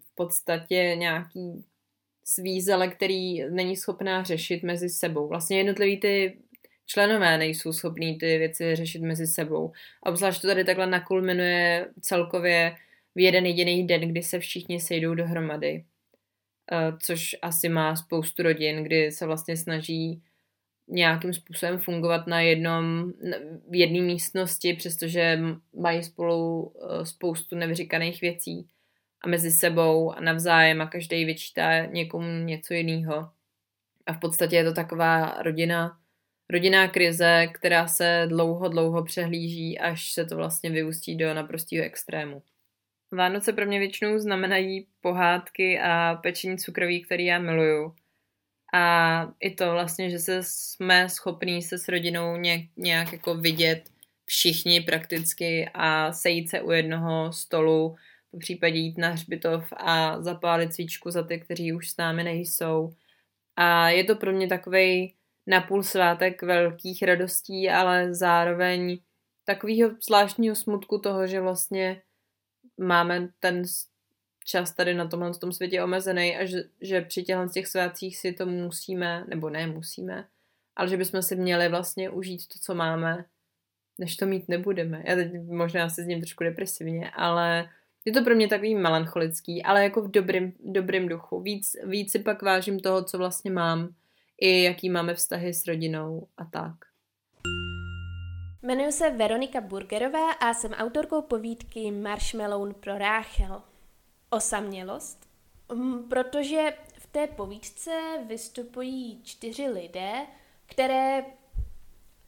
v 0.00 0.14
podstatě 0.14 0.94
nějaký 0.98 1.64
svízele, 2.24 2.88
který 2.88 3.50
není 3.50 3.76
schopná 3.76 4.22
řešit 4.22 4.62
mezi 4.62 4.88
sebou. 4.88 5.28
Vlastně 5.28 5.58
jednotlivý 5.58 6.00
ty 6.00 6.38
členové 6.86 7.38
nejsou 7.38 7.72
schopní 7.72 8.18
ty 8.18 8.38
věci 8.38 8.76
řešit 8.76 9.02
mezi 9.02 9.26
sebou. 9.26 9.72
A 10.02 10.10
obzvlášť 10.10 10.40
to 10.40 10.46
tady 10.46 10.64
takhle 10.64 10.86
nakulminuje 10.86 11.88
celkově 12.00 12.76
v 13.14 13.20
jeden 13.20 13.46
jediný 13.46 13.86
den, 13.86 14.00
kdy 14.00 14.22
se 14.22 14.38
všichni 14.38 14.80
sejdou 14.80 15.14
dohromady. 15.14 15.84
Což 17.02 17.36
asi 17.42 17.68
má 17.68 17.96
spoustu 17.96 18.42
rodin, 18.42 18.82
kdy 18.82 19.12
se 19.12 19.26
vlastně 19.26 19.56
snaží 19.56 20.22
nějakým 20.88 21.34
způsobem 21.34 21.78
fungovat 21.78 22.26
na 22.26 22.40
jednom, 22.40 23.12
v 23.70 23.74
jedné 23.74 24.00
místnosti, 24.00 24.74
přestože 24.74 25.38
mají 25.74 26.02
spolu 26.02 26.72
eh, 26.76 27.06
spoustu 27.06 27.56
nevyříkaných 27.56 28.20
věcí 28.20 28.68
a 29.20 29.28
mezi 29.28 29.50
sebou 29.50 30.12
a 30.12 30.20
navzájem 30.20 30.80
a 30.80 30.86
každý 30.86 31.24
vyčítá 31.24 31.86
někomu 31.86 32.44
něco 32.44 32.74
jiného. 32.74 33.30
A 34.06 34.12
v 34.12 34.20
podstatě 34.20 34.56
je 34.56 34.64
to 34.64 34.72
taková 34.72 35.42
rodina, 35.42 35.98
rodinná 36.50 36.88
krize, 36.88 37.46
která 37.52 37.86
se 37.88 38.24
dlouho, 38.28 38.68
dlouho 38.68 39.04
přehlíží, 39.04 39.78
až 39.78 40.12
se 40.12 40.24
to 40.24 40.36
vlastně 40.36 40.70
vyústí 40.70 41.16
do 41.16 41.34
naprostého 41.34 41.84
extrému. 41.84 42.42
Vánoce 43.12 43.52
pro 43.52 43.66
mě 43.66 43.78
většinou 43.78 44.18
znamenají 44.18 44.86
pohádky 45.00 45.80
a 45.80 46.14
pečení 46.22 46.58
cukroví, 46.58 47.02
který 47.04 47.24
já 47.24 47.38
miluju 47.38 47.94
a 48.76 49.32
i 49.40 49.50
to 49.50 49.72
vlastně, 49.72 50.10
že 50.10 50.18
se 50.18 50.38
jsme 50.42 51.08
schopní 51.08 51.62
se 51.62 51.78
s 51.78 51.88
rodinou 51.88 52.36
nějak, 52.36 52.60
nějak 52.76 53.12
jako 53.12 53.34
vidět 53.34 53.90
všichni 54.26 54.80
prakticky 54.80 55.70
a 55.74 56.12
sejít 56.12 56.50
se 56.50 56.60
u 56.60 56.70
jednoho 56.70 57.32
stolu, 57.32 57.96
po 58.30 58.38
případě 58.38 58.78
jít 58.78 58.98
na 58.98 59.08
hřbitov 59.08 59.72
a 59.76 60.22
zapálit 60.22 60.74
svíčku 60.74 61.10
za 61.10 61.22
ty, 61.22 61.40
kteří 61.40 61.72
už 61.72 61.90
s 61.90 61.96
námi 61.96 62.24
nejsou. 62.24 62.94
A 63.56 63.88
je 63.88 64.04
to 64.04 64.16
pro 64.16 64.32
mě 64.32 64.48
takový 64.48 65.14
napůl 65.46 65.82
svátek 65.82 66.42
velkých 66.42 67.02
radostí, 67.02 67.70
ale 67.70 68.14
zároveň 68.14 68.98
takového 69.44 69.90
zvláštního 70.06 70.54
smutku 70.56 70.98
toho, 70.98 71.26
že 71.26 71.40
vlastně 71.40 72.02
máme 72.80 73.28
ten 73.38 73.62
čas 74.46 74.72
tady 74.72 74.94
na 74.94 75.08
tomhle 75.08 75.34
tom 75.34 75.52
světě 75.52 75.82
omezený 75.82 76.36
a 76.36 76.44
že, 76.44 76.62
že 76.80 77.00
při 77.00 77.22
těchto 77.22 77.48
těch 77.48 77.66
svátcích 77.66 78.16
si 78.16 78.32
to 78.32 78.46
musíme, 78.46 79.24
nebo 79.28 79.50
ne 79.50 79.66
musíme, 79.66 80.24
ale 80.76 80.88
že 80.88 80.96
bychom 80.96 81.22
si 81.22 81.36
měli 81.36 81.68
vlastně 81.68 82.10
užít 82.10 82.48
to, 82.48 82.58
co 82.62 82.74
máme, 82.74 83.24
než 83.98 84.16
to 84.16 84.26
mít 84.26 84.48
nebudeme. 84.48 85.02
Já 85.06 85.14
teď 85.14 85.32
možná 85.48 85.88
se 85.88 86.02
s 86.02 86.06
ním 86.06 86.20
trošku 86.20 86.44
depresivně, 86.44 87.10
ale 87.10 87.68
je 88.04 88.12
to 88.12 88.24
pro 88.24 88.34
mě 88.34 88.48
takový 88.48 88.74
melancholický, 88.74 89.62
ale 89.62 89.82
jako 89.82 90.02
v 90.02 90.10
dobrým, 90.10 90.52
dobrým 90.64 91.08
duchu. 91.08 91.40
Víc, 91.40 91.76
víc 91.84 92.12
si 92.12 92.18
pak 92.18 92.42
vážím 92.42 92.80
toho, 92.80 93.04
co 93.04 93.18
vlastně 93.18 93.50
mám, 93.50 93.88
i 94.40 94.62
jaký 94.62 94.90
máme 94.90 95.14
vztahy 95.14 95.54
s 95.54 95.66
rodinou 95.66 96.28
a 96.36 96.44
tak. 96.44 96.74
Jmenuji 98.62 98.92
se 98.92 99.10
Veronika 99.10 99.60
Burgerová 99.60 100.32
a 100.32 100.54
jsem 100.54 100.72
autorkou 100.72 101.22
povídky 101.22 101.90
Marshmallow 101.90 102.74
pro 102.74 102.98
Ráchel. 102.98 103.62
Osamělost? 104.30 105.26
Mm, 105.72 106.08
protože 106.08 106.76
v 106.98 107.06
té 107.06 107.26
povídce 107.26 107.90
vystupují 108.26 109.22
čtyři 109.22 109.68
lidé, 109.68 110.26
které 110.66 111.24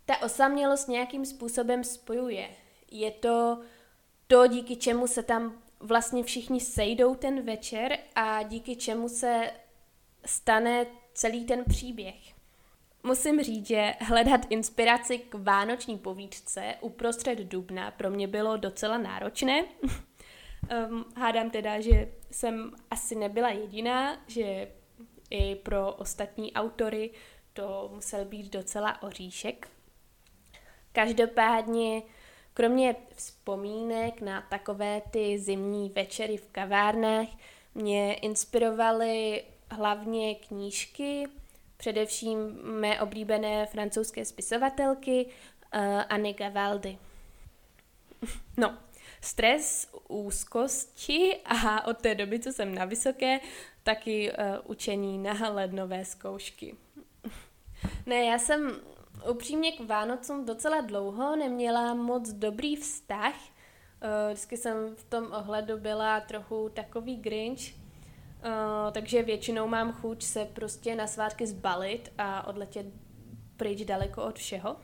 ta 0.04 0.22
osamělost 0.22 0.88
nějakým 0.88 1.26
způsobem 1.26 1.84
spojuje. 1.84 2.50
Je 2.90 3.10
to 3.10 3.62
to, 4.26 4.46
díky 4.46 4.76
čemu 4.76 5.06
se 5.06 5.22
tam 5.22 5.62
vlastně 5.80 6.22
všichni 6.22 6.60
sejdou 6.60 7.14
ten 7.14 7.42
večer 7.42 7.98
a 8.14 8.42
díky 8.42 8.76
čemu 8.76 9.08
se 9.08 9.50
stane 10.26 10.86
celý 11.14 11.44
ten 11.44 11.64
příběh. 11.64 12.34
Musím 13.02 13.42
říct, 13.42 13.66
že 13.66 13.94
hledat 14.00 14.40
inspiraci 14.50 15.18
k 15.18 15.34
vánoční 15.34 15.98
povídce 15.98 16.74
uprostřed 16.80 17.38
dubna 17.38 17.90
pro 17.90 18.10
mě 18.10 18.26
bylo 18.26 18.56
docela 18.56 18.98
náročné. 18.98 19.64
um, 20.90 21.04
hádám 21.16 21.50
teda, 21.50 21.80
že 21.80 22.08
jsem 22.30 22.72
asi 22.90 23.14
nebyla 23.14 23.50
jediná, 23.50 24.22
že 24.26 24.68
i 25.30 25.54
pro 25.54 25.92
ostatní 25.92 26.52
autory 26.52 27.10
to 27.52 27.90
musel 27.94 28.24
být 28.24 28.52
docela 28.52 29.02
oříšek. 29.02 29.68
Každopádně, 30.92 32.02
kromě 32.54 32.96
vzpomínek 33.14 34.20
na 34.20 34.40
takové 34.40 35.02
ty 35.10 35.38
zimní 35.38 35.90
večery 35.90 36.36
v 36.36 36.46
kavárnách, 36.46 37.28
mě 37.74 38.14
inspirovaly 38.14 39.44
hlavně 39.70 40.34
knížky, 40.34 41.28
především 41.76 42.38
mé 42.62 43.00
oblíbené 43.00 43.66
francouzské 43.66 44.24
spisovatelky 44.24 45.26
uh, 45.26 45.80
Anny 46.08 46.34
Gavaldy. 46.34 46.98
No, 48.56 48.78
stres, 49.20 49.88
úzkosti 50.08 51.37
a 51.44 51.87
od 51.87 51.98
té 51.98 52.14
doby, 52.14 52.40
co 52.40 52.52
jsem 52.52 52.75
na 52.75 52.84
vysoké, 52.84 53.40
taky 53.82 54.32
uh, 54.32 54.37
učení 54.64 55.18
na 55.18 55.48
lednové 55.48 56.04
zkoušky. 56.04 56.76
ne, 58.06 58.25
já 58.25 58.38
jsem 58.38 58.80
upřímně 59.30 59.72
k 59.72 59.80
Vánocům 59.80 60.44
docela 60.44 60.80
dlouho 60.80 61.37
neměla 61.37 61.94
moc 61.94 62.28
dobrý 62.32 62.76
vztah. 62.76 63.34
Uh, 63.34 64.32
vždycky 64.32 64.56
jsem 64.56 64.96
v 64.96 65.04
tom 65.04 65.32
ohledu 65.32 65.78
byla 65.78 66.20
trochu 66.20 66.68
takový 66.74 67.16
grinch, 67.16 67.61
Uh, 68.38 68.92
takže 68.92 69.22
většinou 69.22 69.68
mám 69.68 69.92
chuť 69.92 70.22
se 70.22 70.44
prostě 70.44 70.94
na 70.94 71.07
svátky 71.07 71.46
zbalit 71.46 72.12
a 72.18 72.46
odletět 72.46 72.87
pryč 73.57 73.85
daleko 73.85 74.24
od 74.24 74.38
všeho. 74.38 74.76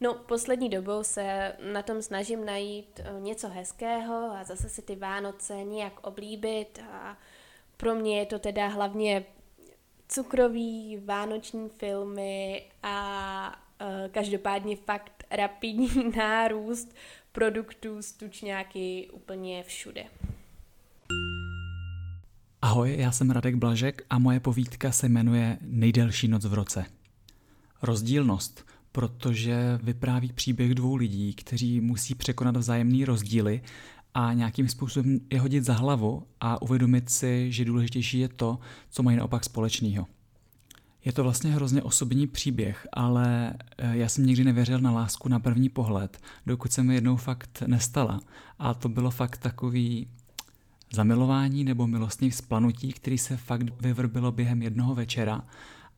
No, 0.00 0.14
poslední 0.14 0.68
dobou 0.68 1.04
se 1.04 1.52
na 1.72 1.82
tom 1.82 2.02
snažím 2.02 2.44
najít 2.44 3.00
uh, 3.00 3.20
něco 3.20 3.48
hezkého 3.48 4.14
a 4.14 4.44
zase 4.44 4.68
si 4.68 4.82
ty 4.82 4.96
Vánoce 4.96 5.54
nějak 5.54 6.06
oblíbit 6.06 6.78
a 6.92 7.18
pro 7.76 7.94
mě 7.94 8.18
je 8.18 8.26
to 8.26 8.38
teda 8.38 8.68
hlavně 8.68 9.24
cukrový 10.08 11.00
vánoční 11.04 11.68
filmy 11.68 12.62
a 12.82 13.62
uh, 13.80 13.86
každopádně 14.10 14.76
fakt 14.76 15.24
rapidní 15.30 16.10
nárůst 16.16 16.94
produktů 17.32 18.02
z 18.02 18.12
tučňáky 18.12 19.08
úplně 19.12 19.62
všude. 19.62 20.04
Ahoj, 22.62 22.96
já 22.98 23.12
jsem 23.12 23.30
Radek 23.30 23.54
Blažek 23.54 24.02
a 24.10 24.18
moje 24.18 24.40
povídka 24.40 24.92
se 24.92 25.08
jmenuje 25.08 25.58
Nejdelší 25.60 26.28
noc 26.28 26.44
v 26.44 26.54
roce. 26.54 26.84
Rozdílnost, 27.82 28.64
protože 28.96 29.78
vypráví 29.82 30.32
příběh 30.32 30.74
dvou 30.74 30.94
lidí, 30.94 31.34
kteří 31.34 31.80
musí 31.80 32.14
překonat 32.14 32.56
vzájemné 32.56 33.04
rozdíly 33.04 33.62
a 34.14 34.32
nějakým 34.32 34.68
způsobem 34.68 35.20
je 35.32 35.40
hodit 35.40 35.64
za 35.64 35.74
hlavu 35.74 36.22
a 36.40 36.62
uvědomit 36.62 37.10
si, 37.10 37.52
že 37.52 37.64
důležitější 37.64 38.18
je 38.18 38.28
to, 38.28 38.58
co 38.90 39.02
mají 39.02 39.16
naopak 39.16 39.44
společného. 39.44 40.06
Je 41.04 41.12
to 41.12 41.22
vlastně 41.22 41.50
hrozně 41.50 41.82
osobní 41.82 42.26
příběh, 42.26 42.86
ale 42.92 43.54
eh, 43.78 43.96
já 43.96 44.08
jsem 44.08 44.26
nikdy 44.26 44.44
nevěřil 44.44 44.78
na 44.78 44.90
lásku 44.90 45.28
na 45.28 45.40
první 45.40 45.68
pohled, 45.68 46.18
dokud 46.46 46.72
se 46.72 46.82
mi 46.82 46.94
jednou 46.94 47.16
fakt 47.16 47.62
nestala. 47.66 48.20
A 48.58 48.74
to 48.74 48.88
bylo 48.88 49.10
fakt 49.10 49.38
takový 49.38 50.08
zamilování 50.92 51.64
nebo 51.64 51.86
milostný 51.86 52.30
vzplanutí, 52.30 52.92
který 52.92 53.18
se 53.18 53.36
fakt 53.36 53.80
vyvrbilo 53.80 54.32
během 54.32 54.62
jednoho 54.62 54.94
večera 54.94 55.44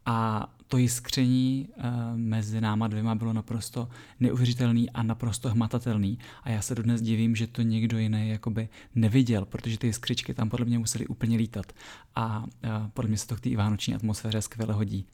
a 0.06 0.48
to 0.68 0.78
jiskření 0.78 1.68
uh, 1.76 1.84
mezi 2.16 2.60
náma 2.60 2.88
dvěma 2.88 3.14
bylo 3.14 3.32
naprosto 3.32 3.88
neuvěřitelný 4.20 4.90
a 4.90 5.02
naprosto 5.02 5.48
hmatatelný. 5.48 6.18
A 6.42 6.50
já 6.50 6.62
se 6.62 6.74
dodnes 6.74 7.02
divím, 7.02 7.36
že 7.36 7.46
to 7.46 7.62
někdo 7.62 7.98
jiný 7.98 8.28
jakoby 8.28 8.68
neviděl, 8.94 9.44
protože 9.44 9.78
ty 9.78 9.86
jiskřičky 9.86 10.34
tam 10.34 10.48
podle 10.48 10.66
mě 10.66 10.78
musely 10.78 11.06
úplně 11.06 11.36
lítat. 11.36 11.72
A 12.14 12.42
uh, 12.42 12.88
podle 12.94 13.08
mě 13.08 13.18
se 13.18 13.26
to 13.26 13.36
k 13.36 13.40
té 13.40 13.56
vánoční 13.56 13.94
atmosféře 13.94 14.42
skvěle 14.42 14.74
hodí. 14.74 15.06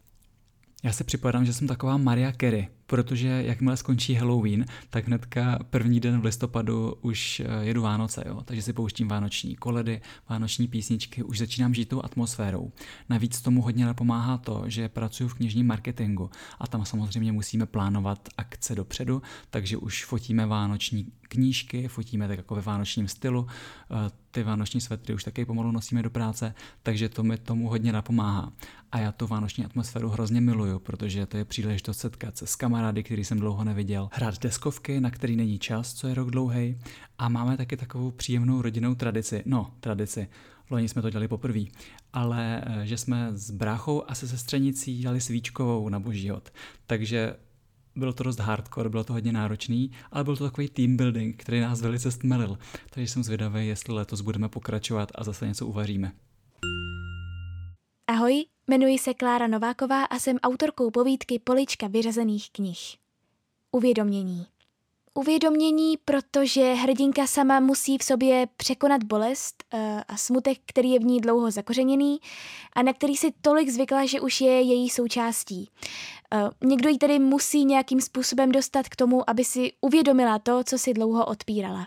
Já 0.82 0.92
se 0.92 1.04
připadám, 1.04 1.44
že 1.44 1.52
jsem 1.52 1.68
taková 1.68 1.96
Maria 1.96 2.32
Carey, 2.40 2.68
protože 2.86 3.42
jakmile 3.46 3.76
skončí 3.76 4.14
Halloween, 4.14 4.64
tak 4.90 5.06
hnedka 5.06 5.58
první 5.70 6.00
den 6.00 6.20
v 6.20 6.24
listopadu 6.24 6.94
už 7.00 7.40
eh, 7.40 7.64
jedu 7.64 7.82
Vánoce, 7.82 8.24
jo? 8.26 8.42
takže 8.44 8.62
si 8.62 8.72
pouštím 8.72 9.08
vánoční 9.08 9.56
koledy, 9.56 10.00
vánoční 10.28 10.68
písničky, 10.68 11.22
už 11.22 11.38
začínám 11.38 11.74
žít 11.74 11.88
tou 11.88 12.04
atmosférou. 12.04 12.72
Navíc 13.08 13.40
tomu 13.40 13.62
hodně 13.62 13.86
napomáhá 13.86 14.38
to, 14.38 14.64
že 14.66 14.88
pracuji 14.88 15.28
v 15.28 15.34
knižním 15.34 15.66
marketingu 15.66 16.30
a 16.58 16.66
tam 16.66 16.84
samozřejmě 16.84 17.32
musíme 17.32 17.66
plánovat 17.66 18.28
akce 18.36 18.74
dopředu, 18.74 19.22
takže 19.50 19.76
už 19.76 20.04
fotíme 20.04 20.46
vánoční 20.46 21.06
knížky, 21.28 21.88
fotíme 21.88 22.28
tak 22.28 22.36
jako 22.36 22.54
ve 22.54 22.60
vánočním 22.60 23.08
stylu, 23.08 23.46
eh, 23.90 24.10
ty 24.30 24.42
vánoční 24.42 24.80
svetry 24.80 25.14
už 25.14 25.24
taky 25.24 25.44
pomalu 25.44 25.72
nosíme 25.72 26.02
do 26.02 26.10
práce, 26.10 26.54
takže 26.82 27.08
to 27.08 27.22
mi 27.22 27.38
tomu 27.38 27.68
hodně 27.68 27.92
napomáhá. 27.92 28.52
A 28.92 28.98
já 28.98 29.12
tu 29.12 29.26
vánoční 29.26 29.64
atmosféru 29.64 30.08
hrozně 30.08 30.40
miluju, 30.40 30.78
protože 30.78 31.26
to 31.26 31.36
je 31.36 31.44
příležitost 31.44 31.98
setkat 31.98 32.36
se 32.36 32.46
s 32.46 32.56
kamarády, 32.74 33.02
který 33.02 33.24
jsem 33.24 33.38
dlouho 33.38 33.64
neviděl, 33.64 34.08
hrát 34.12 34.42
deskovky, 34.42 35.00
na 35.00 35.10
který 35.10 35.36
není 35.36 35.58
čas, 35.58 35.94
co 35.94 36.08
je 36.08 36.14
rok 36.14 36.30
dlouhý, 36.30 36.78
a 37.18 37.28
máme 37.28 37.56
taky 37.56 37.76
takovou 37.76 38.10
příjemnou 38.10 38.62
rodinnou 38.62 38.94
tradici. 38.94 39.42
No, 39.46 39.70
tradici. 39.80 40.28
Loni 40.70 40.88
jsme 40.88 41.02
to 41.02 41.10
dělali 41.10 41.28
poprvé, 41.28 41.60
ale 42.12 42.62
eh, 42.66 42.86
že 42.86 42.96
jsme 42.98 43.28
s 43.32 43.50
bráchou 43.50 44.02
a 44.08 44.14
se 44.14 44.28
sestřenicí 44.28 44.98
dělali 44.98 45.20
svíčkovou 45.20 45.88
na 45.88 46.00
boží 46.00 46.30
hod. 46.30 46.50
Takže 46.86 47.36
bylo 47.96 48.12
to 48.12 48.24
dost 48.24 48.40
hardcore, 48.40 48.88
bylo 48.88 49.04
to 49.04 49.12
hodně 49.12 49.32
náročný, 49.32 49.90
ale 50.12 50.24
byl 50.24 50.36
to 50.36 50.44
takový 50.44 50.68
team 50.68 50.96
building, 50.96 51.36
který 51.36 51.60
nás 51.60 51.80
velice 51.80 52.10
stmelil. 52.10 52.58
Takže 52.90 53.08
jsem 53.08 53.24
zvědavý, 53.24 53.68
jestli 53.68 53.94
letos 53.94 54.20
budeme 54.20 54.48
pokračovat 54.48 55.12
a 55.14 55.24
zase 55.24 55.46
něco 55.46 55.66
uvaříme. 55.66 56.12
Ahoj, 58.06 58.44
jmenuji 58.68 58.98
se 58.98 59.14
Klára 59.14 59.46
Nováková 59.46 60.04
a 60.04 60.18
jsem 60.18 60.38
autorkou 60.42 60.90
povídky 60.90 61.38
Polička 61.38 61.86
vyřazených 61.86 62.50
knih. 62.52 62.78
Uvědomění. 63.72 64.46
Uvědomění, 65.14 65.96
protože 66.04 66.72
hrdinka 66.72 67.26
sama 67.26 67.60
musí 67.60 67.98
v 67.98 68.04
sobě 68.04 68.48
překonat 68.56 69.04
bolest 69.04 69.64
uh, 69.74 69.80
a 70.08 70.16
smutek, 70.16 70.58
který 70.66 70.90
je 70.90 70.98
v 70.98 71.04
ní 71.04 71.20
dlouho 71.20 71.50
zakořeněný 71.50 72.18
a 72.72 72.82
na 72.82 72.92
který 72.92 73.16
si 73.16 73.32
tolik 73.40 73.68
zvykla, 73.68 74.06
že 74.06 74.20
už 74.20 74.40
je 74.40 74.60
její 74.60 74.90
součástí. 74.90 75.70
Uh, 76.34 76.68
někdo 76.68 76.88
ji 76.88 76.98
tedy 76.98 77.18
musí 77.18 77.64
nějakým 77.64 78.00
způsobem 78.00 78.52
dostat 78.52 78.88
k 78.88 78.96
tomu, 78.96 79.30
aby 79.30 79.44
si 79.44 79.72
uvědomila 79.80 80.38
to, 80.38 80.64
co 80.64 80.78
si 80.78 80.94
dlouho 80.94 81.26
odpírala. 81.26 81.86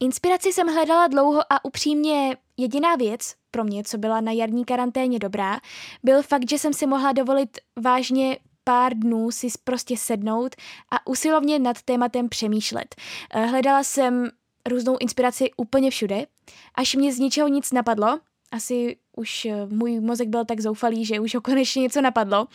Inspiraci 0.00 0.52
jsem 0.52 0.68
hledala 0.68 1.06
dlouho 1.06 1.52
a 1.52 1.64
upřímně 1.64 2.36
jediná 2.56 2.96
věc 2.96 3.41
pro 3.52 3.64
mě, 3.64 3.84
co 3.84 3.98
byla 3.98 4.20
na 4.20 4.32
jarní 4.32 4.64
karanténě 4.64 5.18
dobrá, 5.18 5.60
byl 6.02 6.22
fakt, 6.22 6.50
že 6.50 6.58
jsem 6.58 6.72
si 6.72 6.86
mohla 6.86 7.12
dovolit 7.12 7.58
vážně 7.76 8.38
pár 8.64 8.94
dnů 8.94 9.30
si 9.30 9.48
prostě 9.64 9.96
sednout 9.96 10.56
a 10.90 11.06
usilovně 11.06 11.58
nad 11.58 11.82
tématem 11.82 12.28
přemýšlet. 12.28 12.94
Eh, 13.34 13.46
hledala 13.46 13.84
jsem 13.84 14.28
různou 14.68 14.96
inspiraci 15.00 15.50
úplně 15.56 15.90
všude, 15.90 16.26
až 16.74 16.94
mě 16.94 17.12
z 17.12 17.18
ničeho 17.18 17.48
nic 17.48 17.72
napadlo, 17.72 18.20
asi 18.52 18.96
už 19.16 19.44
eh, 19.44 19.66
můj 19.66 20.00
mozek 20.00 20.28
byl 20.28 20.44
tak 20.44 20.60
zoufalý, 20.60 21.04
že 21.04 21.20
už 21.20 21.34
ho 21.34 21.40
konečně 21.40 21.82
něco 21.82 22.00
napadlo, 22.00 22.46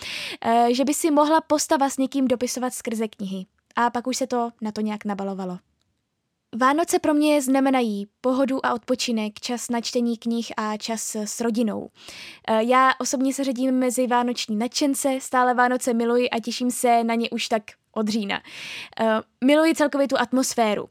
eh, 0.42 0.68
že 0.74 0.86
by 0.86 0.94
si 0.94 1.12
mohla 1.12 1.42
postava 1.42 1.90
s 1.90 1.98
někým 1.98 2.28
dopisovat 2.28 2.74
skrze 2.74 3.08
knihy. 3.08 3.46
A 3.76 3.90
pak 3.90 4.08
už 4.08 4.18
se 4.18 4.28
to 4.28 4.50
na 4.62 4.72
to 4.72 4.82
nějak 4.82 5.06
nabalovalo. 5.06 5.58
Vánoce 6.56 7.00
pro 7.00 7.14
mě 7.14 7.42
znamenají 7.42 8.08
pohodu 8.22 8.66
a 8.66 8.74
odpočinek, 8.74 9.40
čas 9.40 9.70
na 9.70 9.82
čtení 9.82 10.18
knih 10.18 10.52
a 10.58 10.78
čas 10.78 11.16
s 11.16 11.42
rodinou. 11.42 11.90
Eh, 12.48 12.64
já 12.64 12.92
osobně 13.00 13.34
se 13.34 13.44
řadím 13.44 13.72
mezi 13.72 14.08
vánoční 14.08 14.56
nadšence, 14.56 15.18
stále 15.22 15.54
Vánoce 15.54 15.94
miluji 15.94 16.30
a 16.30 16.40
těším 16.40 16.72
se 16.72 17.04
na 17.04 17.16
ně 17.16 17.30
už 17.30 17.48
tak 17.48 17.64
od 17.92 18.08
října. 18.08 18.42
Miluji 19.44 19.76
celkově 19.76 20.08
tu 20.08 20.20
atmosféru. 20.20 20.90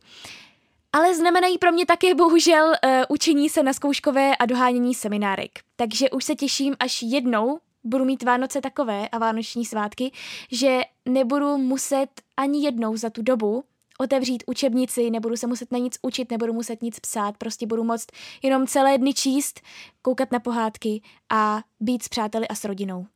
Ale 0.93 1.15
znamenají 1.15 1.59
pro 1.59 1.73
mě 1.73 1.87
také 1.87 2.15
bohužel 2.15 2.67
uh, 2.67 2.91
učení 3.09 3.49
se 3.49 3.63
na 3.63 3.73
zkouškové 3.73 4.37
a 4.37 4.47
dohánění 4.47 4.95
seminárek. 4.95 5.51
Takže 5.77 6.11
už 6.11 6.25
se 6.25 6.35
těším, 6.35 6.77
až 6.81 7.03
jednou 7.03 7.59
budu 7.85 8.05
mít 8.05 8.23
Vánoce 8.23 8.61
takové 8.61 9.09
a 9.09 9.19
vánoční 9.19 9.65
svátky, 9.65 10.13
že 10.53 10.81
nebudu 11.09 11.59
muset 11.59 12.09
ani 12.37 12.65
jednou 12.65 12.97
za 12.97 13.11
tu 13.11 13.23
dobu 13.23 13.65
otevřít 13.99 14.43
učebnici, 14.47 15.11
nebudu 15.11 15.37
se 15.37 15.47
muset 15.47 15.73
na 15.73 15.79
nic 15.79 15.99
učit, 16.03 16.31
nebudu 16.31 16.53
muset 16.53 16.83
nic 16.83 17.01
psát, 17.01 17.37
prostě 17.37 17.67
budu 17.67 17.85
moct 17.85 18.07
jenom 18.43 18.67
celé 18.67 18.99
dny 18.99 19.15
číst, 19.15 19.61
koukat 20.03 20.33
na 20.33 20.41
pohádky 20.41 21.03
a 21.31 21.63
být 21.81 22.03
s 22.03 22.09
přáteli 22.09 22.49
a 22.49 22.55
s 22.55 22.65
rodinou. 22.65 23.07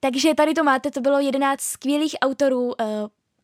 Takže 0.00 0.34
tady 0.34 0.54
to 0.54 0.64
máte, 0.64 0.90
to 0.90 1.00
bylo 1.00 1.18
11 1.18 1.60
skvělých 1.60 2.14
autorů, 2.22 2.64
uh, 2.64 2.74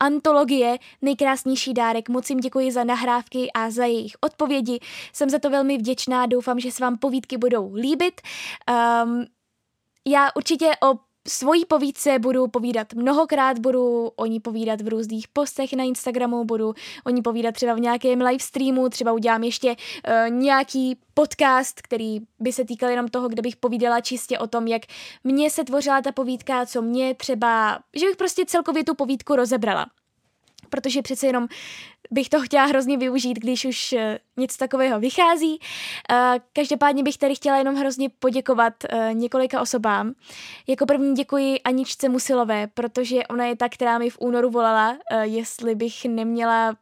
antologie 0.01 0.79
Nejkrásnější 1.03 1.75
dárek. 1.75 2.09
Moc 2.09 2.31
jim 2.31 2.41
děkuji 2.41 2.73
za 2.73 2.85
nahrávky 2.85 3.53
a 3.53 3.71
za 3.71 3.85
jejich 3.85 4.13
odpovědi. 4.21 4.79
Jsem 5.13 5.31
za 5.31 5.39
to 5.39 5.51
velmi 5.51 5.79
vděčná, 5.79 6.27
doufám, 6.27 6.61
že 6.61 6.73
se 6.73 6.85
vám 6.85 6.99
povídky 6.99 7.37
budou 7.37 7.75
líbit. 7.75 8.21
Um, 9.05 9.25
já 10.07 10.29
určitě 10.37 10.71
o 10.83 11.10
svojí 11.31 11.65
povídce 11.65 12.19
budu 12.19 12.49
povídat 12.49 12.93
mnohokrát, 12.95 13.59
budu 13.59 14.13
o 14.17 14.27
ní 14.27 14.41
povídat 14.41 14.81
v 14.81 14.89
různých 14.89 15.29
postech 15.29 15.73
na 15.73 15.85
Instagramu, 15.85 16.45
budu 16.45 16.75
o 17.05 17.11
ní 17.11 17.23
povídat 17.23 17.55
třeba 17.55 17.75
v 17.75 17.81
nějakém 17.81 18.21
live 18.21 18.39
streamu, 18.39 18.89
třeba 18.89 19.13
udělám 19.13 19.43
ještě 19.43 19.69
uh, 19.69 20.31
nějaký 20.31 20.97
podcast, 21.15 21.83
který 21.83 22.19
by 22.41 22.53
se 22.53 22.65
týkal 22.65 22.91
jenom 22.91 23.09
toho, 23.09 23.29
kde 23.29 23.43
bych 23.43 23.57
povídala 23.57 24.01
čistě 24.01 24.39
o 24.39 24.47
tom, 24.47 24.67
jak 24.67 24.83
mně 25.25 25.51
se 25.51 25.65
tvořila 25.65 26.03
ta 26.03 26.13
povídka, 26.13 26.67
co 26.67 26.83
mě 26.83 27.15
třeba, 27.15 27.79
že 27.97 28.07
bych 28.07 28.17
prostě 28.17 28.45
celkově 28.47 28.85
tu 28.85 28.95
povídku 28.95 29.37
rozebrala 29.37 29.87
protože 30.71 31.03
přece 31.03 31.27
jenom 31.27 31.49
bych 32.11 32.29
to 32.29 32.41
chtěla 32.41 32.65
hrozně 32.65 32.99
využít, 32.99 33.35
když 33.35 33.65
už 33.65 33.93
uh, 33.93 34.01
něco 34.37 34.59
takového 34.59 35.01
vychází. 35.01 35.59
Uh, 35.59 36.17
každopádně 36.53 37.03
bych 37.03 37.19
tady 37.19 37.35
chtěla 37.35 37.57
jenom 37.57 37.75
hrozně 37.75 38.09
poděkovat 38.19 38.75
uh, 38.93 39.15
několika 39.15 39.61
osobám. 39.61 40.13
Jako 40.67 40.87
první 40.87 41.15
děkuji 41.15 41.61
Aničce 41.61 42.09
Musilové, 42.09 42.67
protože 42.67 43.27
ona 43.27 43.45
je 43.47 43.57
ta, 43.57 43.69
která 43.69 43.99
mi 43.99 44.11
v 44.11 44.19
únoru 44.21 44.51
volala, 44.51 44.97
jestli 45.23 45.75
bych 45.75 46.05
neměla 46.05 46.77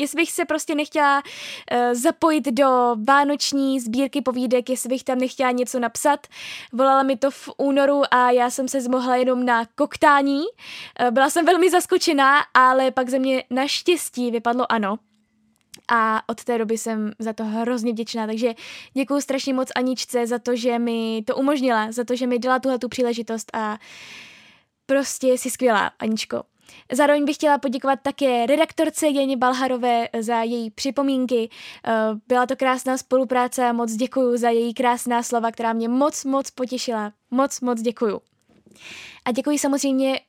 jestli 0.00 0.16
bych 0.16 0.32
se 0.32 0.44
prostě 0.44 0.74
nechtěla 0.74 1.22
uh, 1.22 1.94
zapojit 1.94 2.48
do 2.48 2.96
vánoční 3.08 3.80
sbírky 3.80 4.22
povídek, 4.22 4.70
jestli 4.70 4.88
bych 4.88 5.04
tam 5.04 5.18
nechtěla 5.18 5.50
něco 5.50 5.78
napsat. 5.78 6.26
Volala 6.72 7.02
mi 7.02 7.16
to 7.16 7.30
v 7.30 7.48
únoru 7.56 8.02
a 8.10 8.30
já 8.30 8.50
jsem 8.50 8.68
se 8.68 8.80
zmohla 8.80 9.16
jenom 9.16 9.44
na 9.44 9.64
koktání. 9.74 10.40
Uh, 10.40 11.10
byla 11.10 11.30
jsem 11.30 11.46
velmi 11.46 11.70
zaskočená, 11.70 12.38
ale 12.54 12.90
pak 12.90 13.08
ze 13.08 13.18
mě 13.18 13.44
naštěstí 13.50 14.30
vypadlo 14.30 14.72
ano. 14.72 14.98
A 15.92 16.22
od 16.26 16.44
té 16.44 16.58
doby 16.58 16.78
jsem 16.78 17.12
za 17.18 17.32
to 17.32 17.44
hrozně 17.44 17.92
vděčná, 17.92 18.26
takže 18.26 18.54
děkuji 18.94 19.20
strašně 19.20 19.54
moc 19.54 19.68
Aničce 19.76 20.26
za 20.26 20.38
to, 20.38 20.56
že 20.56 20.78
mi 20.78 21.22
to 21.26 21.36
umožnila, 21.36 21.92
za 21.92 22.04
to, 22.04 22.16
že 22.16 22.26
mi 22.26 22.38
dala 22.38 22.58
tuhle 22.58 22.78
tu 22.78 22.88
příležitost 22.88 23.50
a 23.52 23.78
prostě 24.86 25.28
jsi 25.28 25.50
skvělá, 25.50 25.90
Aničko. 25.98 26.42
Zároveň 26.92 27.24
bych 27.24 27.36
chtěla 27.36 27.58
poděkovat 27.58 27.98
také 28.02 28.46
redaktorce 28.46 29.08
Jeně 29.08 29.36
Balharové 29.36 30.08
za 30.20 30.42
její 30.42 30.70
připomínky. 30.70 31.50
Eh, 31.86 31.92
byla 32.28 32.46
to 32.46 32.56
krásná 32.56 32.98
spolupráce 32.98 33.66
a 33.68 33.72
moc 33.72 33.92
děkuju 33.92 34.36
za 34.36 34.50
její 34.50 34.74
krásná 34.74 35.22
slova, 35.22 35.50
která 35.50 35.72
mě 35.72 35.88
moc, 35.88 36.24
moc 36.24 36.50
potěšila. 36.50 37.12
Moc, 37.30 37.60
moc 37.60 37.80
děkuju. 37.80 38.20
A 39.24 39.32
děkuji 39.32 39.58
samozřejmě 39.58 40.20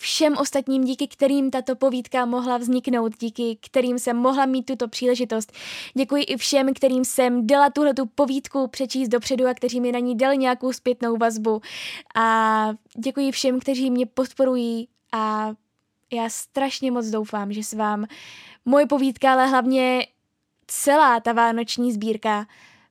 všem 0.00 0.36
ostatním, 0.36 0.84
díky 0.84 1.08
kterým 1.08 1.50
tato 1.50 1.76
povídka 1.76 2.24
mohla 2.24 2.58
vzniknout, 2.58 3.12
díky 3.18 3.58
kterým 3.60 3.98
jsem 3.98 4.16
mohla 4.16 4.46
mít 4.46 4.66
tuto 4.66 4.88
příležitost. 4.88 5.52
Děkuji 5.94 6.22
i 6.22 6.36
všem, 6.36 6.74
kterým 6.74 7.04
jsem 7.04 7.46
dala 7.46 7.70
tuhle 7.70 7.94
tu 7.94 8.06
povídku 8.06 8.66
přečíst 8.68 9.08
dopředu 9.08 9.46
a 9.46 9.54
kteří 9.54 9.80
mi 9.80 9.92
na 9.92 9.98
ní 9.98 10.16
dali 10.16 10.38
nějakou 10.38 10.72
zpětnou 10.72 11.16
vazbu. 11.16 11.60
A 12.14 12.68
děkuji 12.96 13.30
všem, 13.30 13.60
kteří 13.60 13.90
mě 13.90 14.06
podporují 14.06 14.88
a 15.12 15.52
já 16.12 16.28
strašně 16.28 16.90
moc 16.90 17.06
doufám, 17.06 17.52
že 17.52 17.64
s 17.64 17.72
vám 17.72 18.06
moje 18.64 18.86
povídka, 18.86 19.32
ale 19.32 19.46
hlavně 19.46 20.06
celá 20.66 21.20
ta 21.20 21.32
vánoční 21.32 21.92
sbírka 21.92 22.46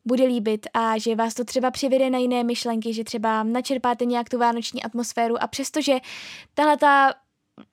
bude 0.05 0.23
líbit 0.23 0.67
a 0.73 0.97
že 0.97 1.15
vás 1.15 1.34
to 1.34 1.43
třeba 1.43 1.71
přivede 1.71 2.10
na 2.10 2.17
jiné 2.17 2.43
myšlenky, 2.43 2.93
že 2.93 3.03
třeba 3.03 3.43
načerpáte 3.43 4.05
nějak 4.05 4.29
tu 4.29 4.38
vánoční 4.38 4.84
atmosféru. 4.84 5.43
A 5.43 5.47
přestože 5.47 5.97
tahle 6.53 6.77
ta 6.77 7.13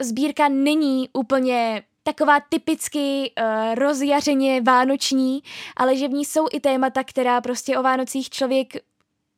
sbírka 0.02 0.48
není 0.48 1.08
úplně 1.12 1.82
taková 2.02 2.40
typicky 2.40 3.32
uh, 3.40 3.74
rozjařeně 3.74 4.60
vánoční, 4.60 5.42
ale 5.76 5.96
že 5.96 6.08
v 6.08 6.12
ní 6.12 6.24
jsou 6.24 6.46
i 6.52 6.60
témata, 6.60 7.04
která 7.04 7.40
prostě 7.40 7.78
o 7.78 7.82
Vánocích 7.82 8.30
člověk, 8.30 8.72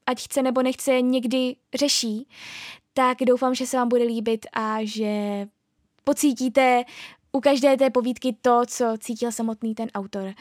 ať 0.07 0.25
chce 0.25 0.43
nebo 0.43 0.63
nechce, 0.63 1.01
někdy 1.01 1.57
řeší, 1.75 2.29
tak 2.95 3.19
doufám, 3.27 3.55
že 3.55 3.67
se 3.67 3.77
vám 3.77 3.89
bude 3.89 4.05
líbit 4.05 4.47
a 4.53 4.79
že 4.83 5.47
pocítíte 6.09 6.85
u 7.33 7.41
každé 7.41 7.77
té 7.77 7.91
povídky 7.91 8.37
to, 8.43 8.63
co 8.67 8.85
cítil 8.99 9.33
samotný 9.33 9.75
ten 9.75 9.89
autor. 9.95 10.35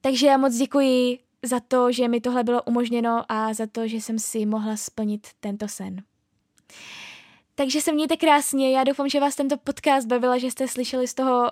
Takže 0.00 0.26
já 0.26 0.36
moc 0.36 0.54
děkuji 0.54 1.18
za 1.42 1.60
to, 1.60 1.92
že 1.92 2.08
mi 2.08 2.20
tohle 2.20 2.44
bylo 2.44 2.62
umožněno 2.62 3.24
a 3.28 3.54
za 3.54 3.66
to, 3.72 3.88
že 3.88 3.96
jsem 3.96 4.18
si 4.18 4.46
mohla 4.46 4.76
splnit 4.76 5.26
tento 5.40 5.68
sen. 5.68 6.02
Takže 7.54 7.80
se 7.80 7.92
mějte 7.92 8.16
krásně, 8.16 8.70
já 8.70 8.84
doufám, 8.84 9.08
že 9.08 9.20
vás 9.20 9.36
tento 9.36 9.56
podcast 9.56 10.06
bavila, 10.06 10.38
že 10.38 10.50
jste 10.50 10.68
slyšeli 10.68 11.08
z 11.08 11.14
toho, 11.14 11.40
uh, 11.40 11.48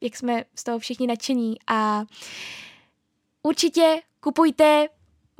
jak 0.00 0.16
jsme 0.16 0.44
z 0.54 0.64
toho 0.64 0.78
všichni 0.78 1.06
nadšení 1.06 1.56
a 1.66 2.04
určitě 3.42 4.00
kupujte, 4.20 4.88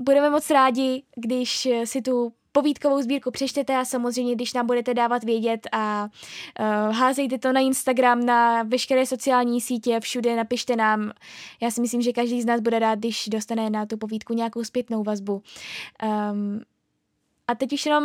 budeme 0.01 0.31
moc 0.31 0.51
rádi, 0.51 1.03
když 1.17 1.69
si 1.85 2.03
tu 2.03 2.33
povídkovou 2.59 3.03
sbírku 3.03 3.31
přečtete 3.31 3.77
a 3.77 3.85
samozřejmě, 3.85 4.35
když 4.35 4.53
nám 4.53 4.67
budete 4.67 4.95
dávat 4.95 5.25
vědět 5.25 5.69
a 5.73 6.09
uh, 6.61 6.95
házejte 6.97 7.39
to 7.39 7.53
na 7.53 7.61
Instagram, 7.61 8.27
na 8.27 8.63
veškeré 8.63 9.07
sociální 9.07 9.61
sítě, 9.61 10.01
všude 10.01 10.37
napište 10.37 10.77
nám. 10.77 11.13
Já 11.63 11.71
si 11.71 11.81
myslím, 11.81 12.03
že 12.03 12.13
každý 12.13 12.43
z 12.43 12.47
nás 12.47 12.61
bude 12.61 12.79
rád, 12.79 12.99
když 12.99 13.29
dostane 13.29 13.71
na 13.71 13.87
tu 13.87 13.97
povídku 13.97 14.35
nějakou 14.35 14.65
zpětnou 14.65 15.03
vazbu. 15.03 15.43
Um, 16.33 16.61
a 17.49 17.55
teď 17.55 17.73
už 17.73 17.87
jenom 17.87 18.05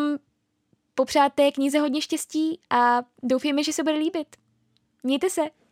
popřát 0.96 1.34
té 1.34 1.52
knize 1.52 1.80
hodně 1.80 2.02
štěstí 2.02 2.60
a 2.70 3.04
doufujeme, 3.24 3.64
že 3.64 3.74
se 3.74 3.84
bude 3.84 3.96
líbit. 3.96 4.28
Mějte 5.04 5.30
se! 5.30 5.63